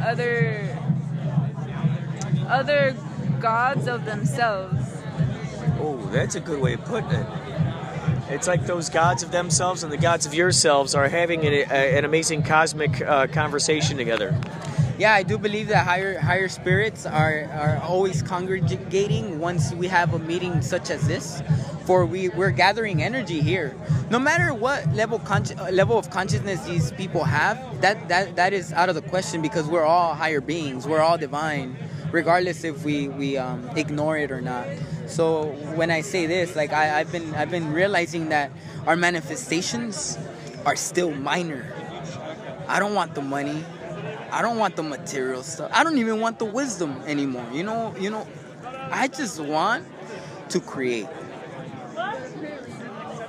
[0.00, 0.78] other
[2.48, 2.96] other
[3.40, 4.84] gods of themselves.
[5.80, 7.26] Oh, that's a good way of putting it.
[8.28, 11.98] It's like those gods of themselves and the gods of yourselves are having an, a,
[11.98, 14.38] an amazing cosmic uh, conversation together.
[14.98, 20.12] Yeah, I do believe that higher higher spirits are, are always congregating once we have
[20.12, 21.42] a meeting such as this.
[21.86, 23.74] For we we're gathering energy here.
[24.10, 28.52] No matter what level consci- uh, level of consciousness these people have, that that that
[28.52, 30.86] is out of the question because we're all higher beings.
[30.86, 31.76] We're all divine,
[32.12, 34.66] regardless if we we um, ignore it or not.
[35.06, 38.50] So when I say this, like I, I've been I've been realizing that
[38.86, 40.18] our manifestations
[40.64, 41.72] are still minor.
[42.68, 43.64] I don't want the money.
[44.32, 45.70] I don't want the material stuff.
[45.74, 47.46] I don't even want the wisdom anymore.
[47.52, 48.26] You know, you know,
[48.90, 49.86] I just want
[50.50, 51.08] to create.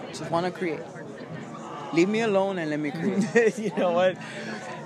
[0.10, 0.82] Just want to create.
[1.94, 3.58] Leave me alone and let me create.
[3.58, 4.18] you know what?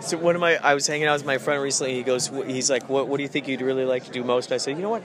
[0.01, 1.95] So one of my, I was hanging out with my friend recently.
[1.95, 4.51] He goes, he's like, what, what do you think you'd really like to do most?
[4.51, 5.03] I said, you know what?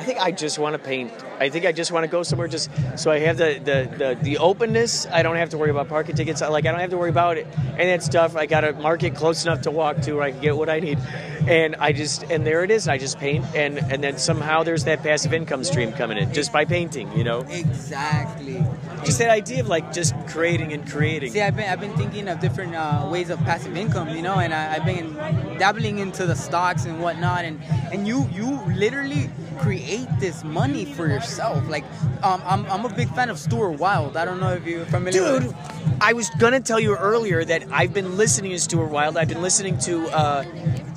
[0.00, 1.12] I think I just want to paint.
[1.40, 4.18] I think I just want to go somewhere just so I have the, the, the,
[4.22, 5.06] the openness.
[5.06, 6.40] I don't have to worry about parking tickets.
[6.40, 8.34] Like I don't have to worry about it and that stuff.
[8.34, 10.80] I got a market close enough to walk to where I can get what I
[10.80, 10.98] need.
[11.46, 12.88] And I just and there it is.
[12.88, 16.50] I just paint and and then somehow there's that passive income stream coming in just
[16.50, 17.12] by painting.
[17.14, 18.64] You know, exactly.
[19.04, 21.32] just that idea of like just creating and creating.
[21.32, 24.36] See, I've been I've been thinking of different uh, ways of passive income, you know,
[24.36, 25.14] and I, I've been
[25.58, 27.60] dabbling into the stocks and whatnot, and
[27.92, 29.28] and you you literally
[29.60, 31.66] create this money for yourself.
[31.68, 31.84] Like,
[32.22, 34.16] um, I'm I'm a big fan of Stuart Wilde.
[34.16, 35.12] I don't know if you're familiar.
[35.40, 39.16] Dude, with I was gonna tell you earlier that I've been listening to Stuart Wilde.
[39.16, 40.44] I've been listening to uh,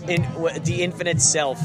[0.08, 1.60] in w- the Infinite Self.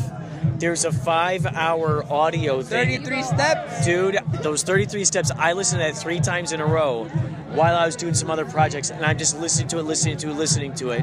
[0.58, 3.00] There's a five-hour audio thing.
[3.02, 3.84] 33 steps.
[3.84, 7.08] Dude, those 33 steps, I listened to that three times in a row.
[7.54, 10.30] While I was doing some other projects, and I'm just listening to it, listening to
[10.30, 11.02] it, listening to it.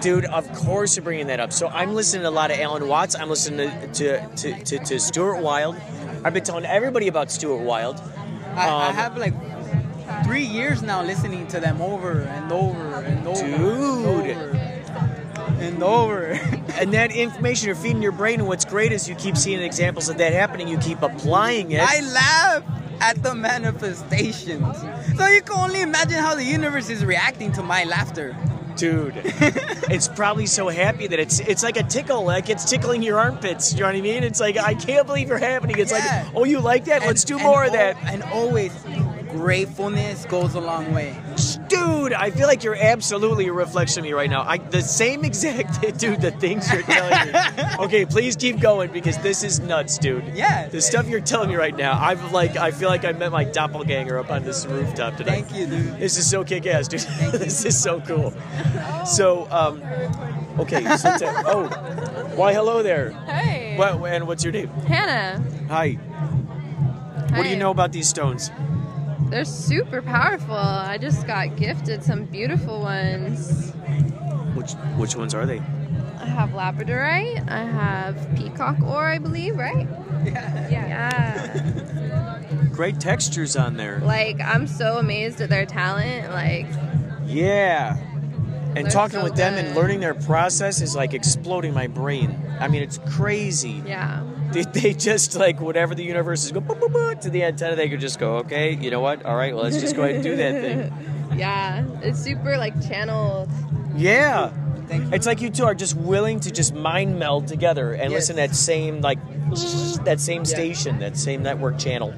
[0.00, 1.52] Dude, of course you're bringing that up.
[1.52, 3.14] So I'm listening to a lot of Alan Watts.
[3.14, 5.76] I'm listening to to, to, to, to Stuart Wilde.
[6.24, 8.00] I've been telling everybody about Stuart Wilde.
[8.54, 9.34] I, I Um, have like
[10.24, 13.54] three years now listening to them over and over and over Dude.
[13.54, 14.50] and over
[15.60, 16.40] and over.
[16.78, 20.08] And that information you're feeding your brain, and what's great is you keep seeing examples
[20.08, 20.68] of that happening.
[20.68, 21.80] You keep applying it.
[21.82, 22.62] I laugh
[23.00, 24.76] at the manifestations.
[25.16, 28.36] So you can only imagine how the universe is reacting to my laughter.
[28.76, 29.14] dude
[29.90, 33.72] it's probably so happy that it's it's like a tickle like it's tickling your armpits
[33.74, 35.98] you know what i mean it's like i can't believe you're happening it's Yeah.
[35.98, 38.70] like oh you like that let's do and more of that And always,
[39.30, 41.16] gratefulness goes a long way.
[41.68, 45.24] dude i feel like you're absolutely a reflection of me right now i the same
[45.24, 47.38] exact dude the things you're telling me
[47.84, 50.68] okay please keep going because this is nuts dude Yeah.
[50.68, 53.44] the stuff you're telling me right now i'm like i feel like i met my
[53.44, 55.42] doppelganger up on this rooftop today.
[55.42, 55.98] Thank you, dude.
[55.98, 57.00] This is so kick ass, dude.
[57.32, 58.32] this is so cool.
[59.06, 59.82] So, um,
[60.58, 60.84] okay.
[60.96, 61.68] So t- oh,
[62.34, 63.10] why, hello there.
[63.12, 63.76] Hey.
[63.76, 64.68] What, and what's your name?
[64.86, 65.42] Hannah.
[65.68, 65.92] Hi.
[67.34, 68.50] What do you know about these stones?
[69.30, 70.54] They're super powerful.
[70.54, 73.72] I just got gifted some beautiful ones.
[74.54, 75.58] Which which ones are they?
[75.58, 77.48] I have labradorite.
[77.50, 79.86] I have peacock ore, I believe, right?
[80.24, 80.68] Yeah.
[80.70, 82.44] Yeah.
[82.72, 84.00] Great textures on there.
[84.00, 86.30] like I'm so amazed at their talent.
[86.30, 86.66] Like
[87.26, 87.96] Yeah.
[88.76, 92.40] And talking so with them and learning their process is like exploding my brain.
[92.60, 93.82] I mean, it's crazy.
[93.86, 94.22] yeah.
[94.52, 97.76] They, they just like whatever the universe is go boop, boop, boop, to the antenna.
[97.76, 99.24] They could just go, okay, you know what?
[99.24, 101.14] All right, well, let's just go ahead and do that thing.
[101.38, 101.84] Yeah.
[102.02, 103.48] It's super like channeled.
[103.94, 104.50] Yeah.
[104.88, 105.10] Thank you.
[105.12, 108.28] It's like you two are just willing to just mind meld together and Yes.
[108.30, 109.18] listen to that same like
[110.04, 112.12] that same station, that same network channel.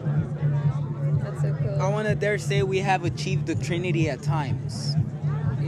[1.23, 1.83] That's so cool.
[1.83, 4.95] I want to dare say we have achieved the trinity at times.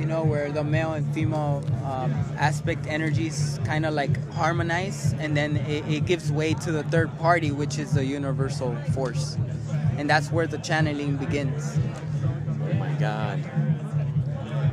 [0.03, 5.37] You know, where the male and female um, aspect energies kind of like harmonize, and
[5.37, 9.39] then it, it gives way to the third party, which is the universal force.
[9.97, 11.79] And that's where the channeling begins.
[12.69, 13.39] Oh my god.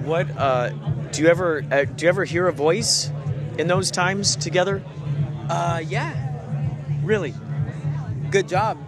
[0.04, 0.70] What uh
[1.12, 3.12] do you ever uh, do you ever hear a voice
[3.60, 4.82] in those times together?
[5.48, 6.16] Uh, yeah,
[7.04, 7.36] Really?
[8.32, 8.80] good job.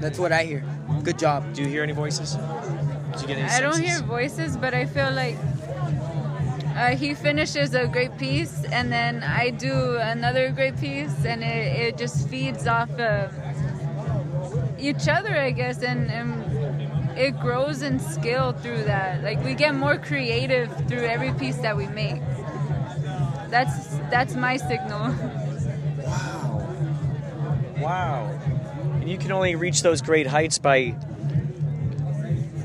[0.00, 0.64] That's what I hear.
[1.04, 1.54] Good job.
[1.54, 2.36] Do you hear any voices?
[3.12, 5.36] Do you get any I don't hear voices, but I feel like
[6.76, 11.66] uh, he finishes a great piece, and then I do another great piece, and it,
[11.86, 13.34] it just feeds off of
[14.78, 19.22] each other, I guess, and, and it grows in skill through that.
[19.22, 22.20] Like we get more creative through every piece that we make.
[23.50, 25.12] That's that's my signal.
[25.98, 26.66] Wow.
[27.78, 28.40] Wow.
[28.94, 30.94] And you can only reach those great heights by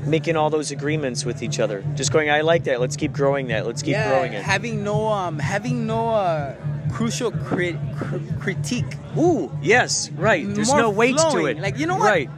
[0.06, 1.82] making all those agreements with each other.
[1.94, 2.80] Just going, I like that.
[2.80, 3.66] Let's keep growing that.
[3.66, 4.42] Let's keep yeah, growing it.
[4.42, 6.54] having no um, having no uh,
[6.92, 8.96] crucial crit- cr- critique.
[9.18, 10.46] Ooh, yes, right.
[10.48, 11.58] There's More no weight to it.
[11.58, 12.06] Like, you know what?
[12.06, 12.30] Right.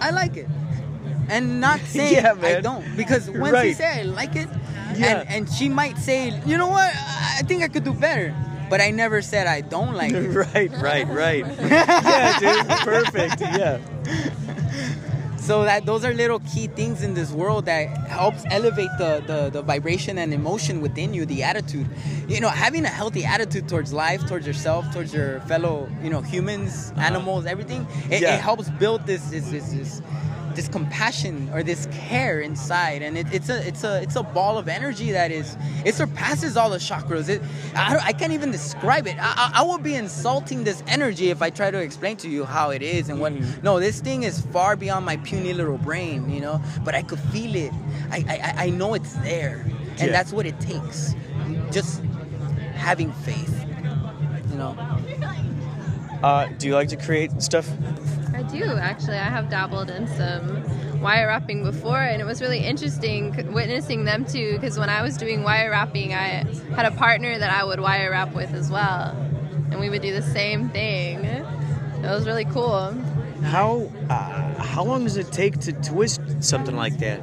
[0.00, 0.46] I like it.
[1.28, 2.84] And not saying Yeah, I don't.
[2.96, 3.76] Because when she Right.
[3.76, 4.48] say I like it,
[4.96, 5.20] Yeah.
[5.20, 8.34] and, and she might say, you know what, I think I could do better.
[8.70, 10.28] But I never said I don't like it.
[10.54, 11.46] right, right, right.
[11.58, 12.68] yeah, dude.
[12.84, 13.40] Perfect.
[13.40, 13.78] Yeah.
[15.48, 19.48] So that those are little key things in this world that helps elevate the, the,
[19.48, 21.86] the vibration and emotion within you, the attitude.
[22.28, 26.20] You know, having a healthy attitude towards life, towards yourself, towards your fellow, you know,
[26.20, 27.00] humans, uh-huh.
[27.00, 27.86] animals, everything.
[28.10, 28.34] It, Yeah.
[28.34, 30.02] it helps build this this this this
[30.58, 34.58] this compassion or this care inside, and it, it's a it's a it's a ball
[34.58, 37.28] of energy that is it surpasses all the chakras.
[37.28, 37.40] It
[37.76, 39.14] I, I can't even describe it.
[39.20, 42.44] I, I I will be insulting this energy if I try to explain to you
[42.44, 43.32] how it is and what.
[43.62, 46.60] No, this thing is far beyond my puny little brain, you know.
[46.84, 47.72] But I could feel it.
[48.10, 49.58] I I, I- I know it's there,
[50.00, 50.16] and Yeah.
[50.16, 51.14] that's what it takes.
[51.70, 52.02] Just
[52.74, 53.54] having faith,
[54.50, 54.74] you know.
[56.22, 57.68] Uh, do you like to create stuff?
[58.38, 59.16] I do actually.
[59.16, 64.24] I have dabbled in some wire wrapping before, and it was really interesting witnessing them
[64.24, 64.52] too.
[64.52, 66.44] Because when I was doing wire wrapping, I
[66.76, 69.10] had a partner that I would wire wrap with as well,
[69.72, 71.24] and we would do the same thing.
[71.24, 72.92] It was really cool.
[73.42, 77.20] How uh, how long does it take to twist something like that?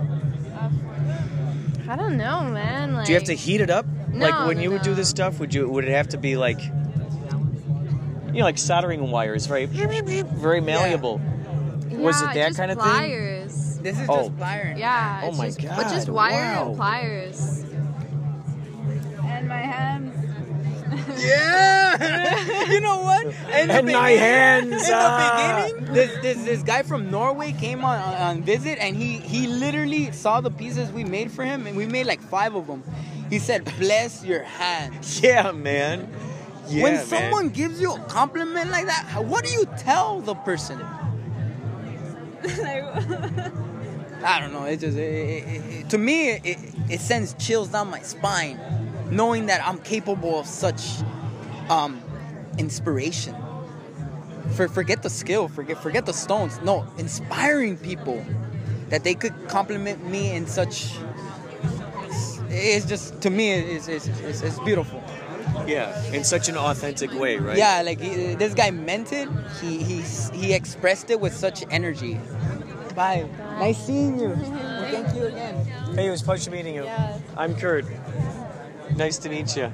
[1.88, 2.96] I don't know, man.
[2.96, 3.86] Like, Do you have to heat it up?
[4.10, 6.18] No, like when no, you would do this stuff, would you would it have to
[6.18, 6.60] be like
[8.36, 11.22] you know, like soldering wires, very very malleable.
[11.92, 13.78] Was it that just kind of pliers.
[13.80, 14.26] This is Oh.
[14.26, 14.78] just pliers.
[14.78, 15.22] Yeah.
[15.24, 16.68] Oh it's my just, God, But just wire wow.
[16.68, 17.64] and pliers.
[19.24, 20.12] And my hands.
[21.18, 22.66] Yeah.
[22.70, 23.26] you know what?
[23.26, 25.66] In And my hands, In the ah.
[25.68, 30.12] beginning, this, this this guy from Norway came on on visit, and he he literally
[30.12, 32.84] saw the pieces we made for him, and we made like five of them.
[33.30, 36.08] He said, "Bless your hands." Yeah, man.
[36.68, 37.06] Yeah, when man.
[37.06, 40.82] someone gives you a compliment like that, what do you tell the person?
[44.24, 44.66] I don't know.
[44.66, 46.58] It just it, it, it, to me it, it,
[46.90, 48.60] it sends chills down my spine,
[49.12, 51.02] knowing that I'm capable of such
[51.70, 52.02] um,
[52.58, 53.36] inspiration.
[54.56, 56.60] For forget the skill, forget forget the stones.
[56.64, 58.26] No, inspiring people
[58.90, 60.92] that they could compliment me in such.
[62.50, 65.04] It's just to me it's it's, it's, it's beautiful.
[65.68, 67.58] Yeah, in such an authentic way, right?
[67.58, 69.28] Yeah, like he, this guy meant it.
[69.62, 70.02] He he
[70.34, 72.20] he expressed it with such energy.
[72.96, 73.28] Bye.
[73.60, 74.32] Nice seeing you.
[74.32, 75.66] And thank you again.
[75.96, 76.86] Hey, it was a pleasure meeting you.
[76.86, 77.18] Yeah.
[77.36, 77.86] I'm Kurt.
[78.96, 79.70] Nice to meet you.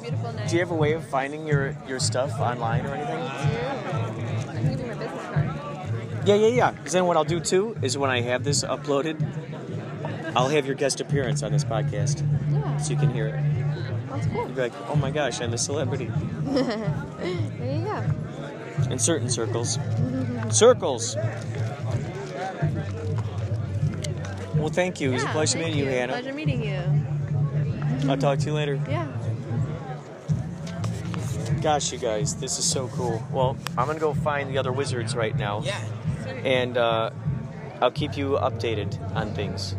[0.00, 0.48] Beautiful night.
[0.48, 3.16] Do you have a way of finding your, your stuff online or anything?
[3.16, 5.50] I can give you my business card.
[6.26, 6.70] Yeah, yeah, yeah.
[6.70, 9.16] Because then what I'll do too is when I have this uploaded,
[10.36, 12.24] I'll have your guest appearance on this podcast.
[12.52, 12.76] Yeah.
[12.76, 13.53] So you can hear it.
[14.14, 14.42] That's cool.
[14.42, 16.10] You'll be like, oh my gosh, I'm a celebrity.
[16.44, 18.04] there you go.
[18.90, 19.78] In certain circles.
[20.50, 21.16] Circles!
[24.54, 25.10] Well, thank you.
[25.10, 26.12] It was a pleasure thank meeting you, Hannah.
[26.12, 28.10] Pleasure meeting you.
[28.10, 28.80] I'll talk to you later.
[28.88, 29.08] Yeah.
[31.60, 33.22] Gosh, you guys, this is so cool.
[33.32, 35.62] Well, I'm gonna go find the other wizards right now.
[35.62, 35.80] Yeah.
[36.44, 37.10] And uh,
[37.80, 39.74] I'll keep you updated on things.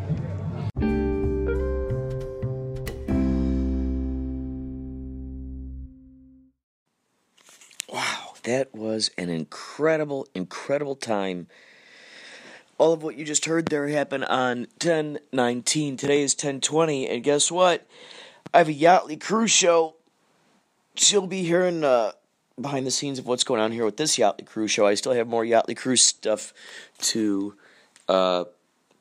[8.96, 11.48] Was an incredible, incredible time.
[12.78, 15.98] All of what you just heard there happened on 1019.
[15.98, 17.86] Today is 1020, and guess what?
[18.54, 19.96] I have a Yachtly Cruise show.
[20.96, 22.14] She'll be hearing uh,
[22.60, 24.88] behind the scenes of what's going on here with this Yachtly Cruise show.
[24.88, 26.54] I still have more Yachtly Cruise stuff
[27.00, 27.54] to
[28.08, 28.46] uh,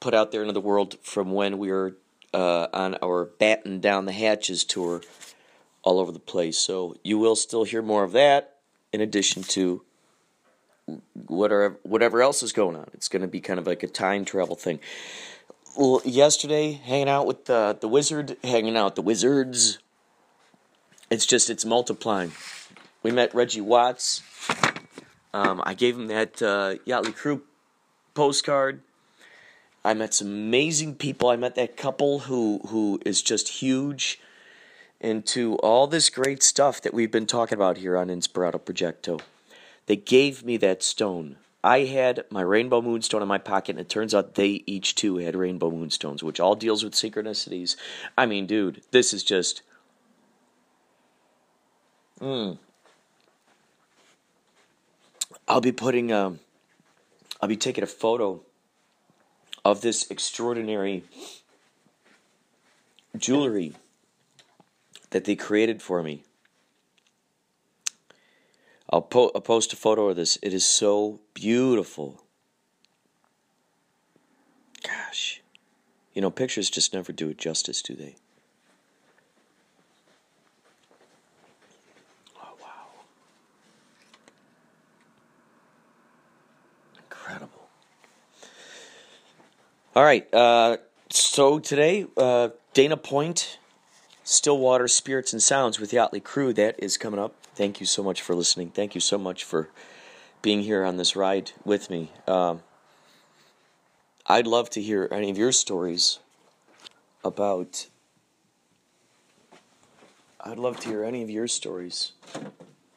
[0.00, 1.96] put out there into the world from when we were
[2.32, 5.02] uh, on our Batten Down the Hatches tour
[5.84, 6.58] all over the place.
[6.58, 8.53] So you will still hear more of that
[8.94, 9.82] in addition to
[11.26, 12.88] whatever whatever else is going on.
[12.94, 14.78] It's going to be kind of like a time travel thing.
[15.76, 19.78] Well, yesterday, hanging out with the the wizard, hanging out the wizards.
[21.10, 22.32] It's just it's multiplying.
[23.02, 24.22] We met Reggie Watts.
[25.34, 27.42] Um, I gave him that uh, Yachtly Crew
[28.14, 28.80] postcard.
[29.84, 31.28] I met some amazing people.
[31.28, 34.20] I met that couple who who is just huge
[35.04, 39.20] into all this great stuff that we've been talking about here on Inspirato Projecto.
[39.86, 41.36] They gave me that stone.
[41.62, 45.18] I had my rainbow moonstone in my pocket, and it turns out they each too
[45.18, 47.76] had rainbow moonstones, which all deals with synchronicities.
[48.16, 49.62] I mean, dude, this is just.
[52.20, 52.58] Mm.
[55.46, 56.40] I'll be putting um
[57.42, 58.40] I'll be taking a photo
[59.64, 61.04] of this extraordinary
[63.18, 63.74] jewelry
[65.14, 66.24] that they created for me.
[68.90, 70.36] I'll, po- I'll post a photo of this.
[70.42, 72.24] It is so beautiful.
[74.82, 75.40] Gosh.
[76.14, 78.16] You know, pictures just never do it justice, do they?
[82.42, 82.66] Oh, wow.
[86.98, 87.68] Incredible.
[89.94, 90.34] All right.
[90.34, 93.60] Uh, so today, uh, Dana Point,
[94.26, 96.54] Stillwater Spirits and Sounds with the Yachtly Crew.
[96.54, 97.34] That is coming up.
[97.54, 98.70] Thank you so much for listening.
[98.70, 99.68] Thank you so much for
[100.40, 102.10] being here on this ride with me.
[102.26, 102.62] Um,
[104.26, 106.20] I'd love to hear any of your stories
[107.22, 107.88] about.
[110.40, 112.12] I'd love to hear any of your stories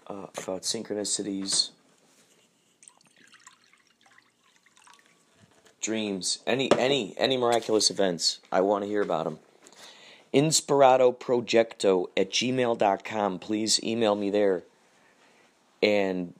[0.07, 1.71] uh, about synchronicities,
[5.81, 8.39] dreams, any any any miraculous events.
[8.49, 9.39] I want to hear about them.
[10.33, 13.39] Inspiratoprojecto at gmail.com.
[13.39, 14.63] Please email me there
[15.81, 16.33] and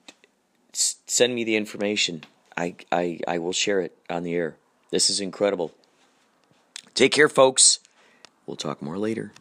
[0.74, 2.24] send me the information.
[2.56, 4.56] I, I, I will share it on the air.
[4.92, 5.72] This is incredible.
[6.94, 7.80] Take care, folks.
[8.46, 9.32] We'll talk more later.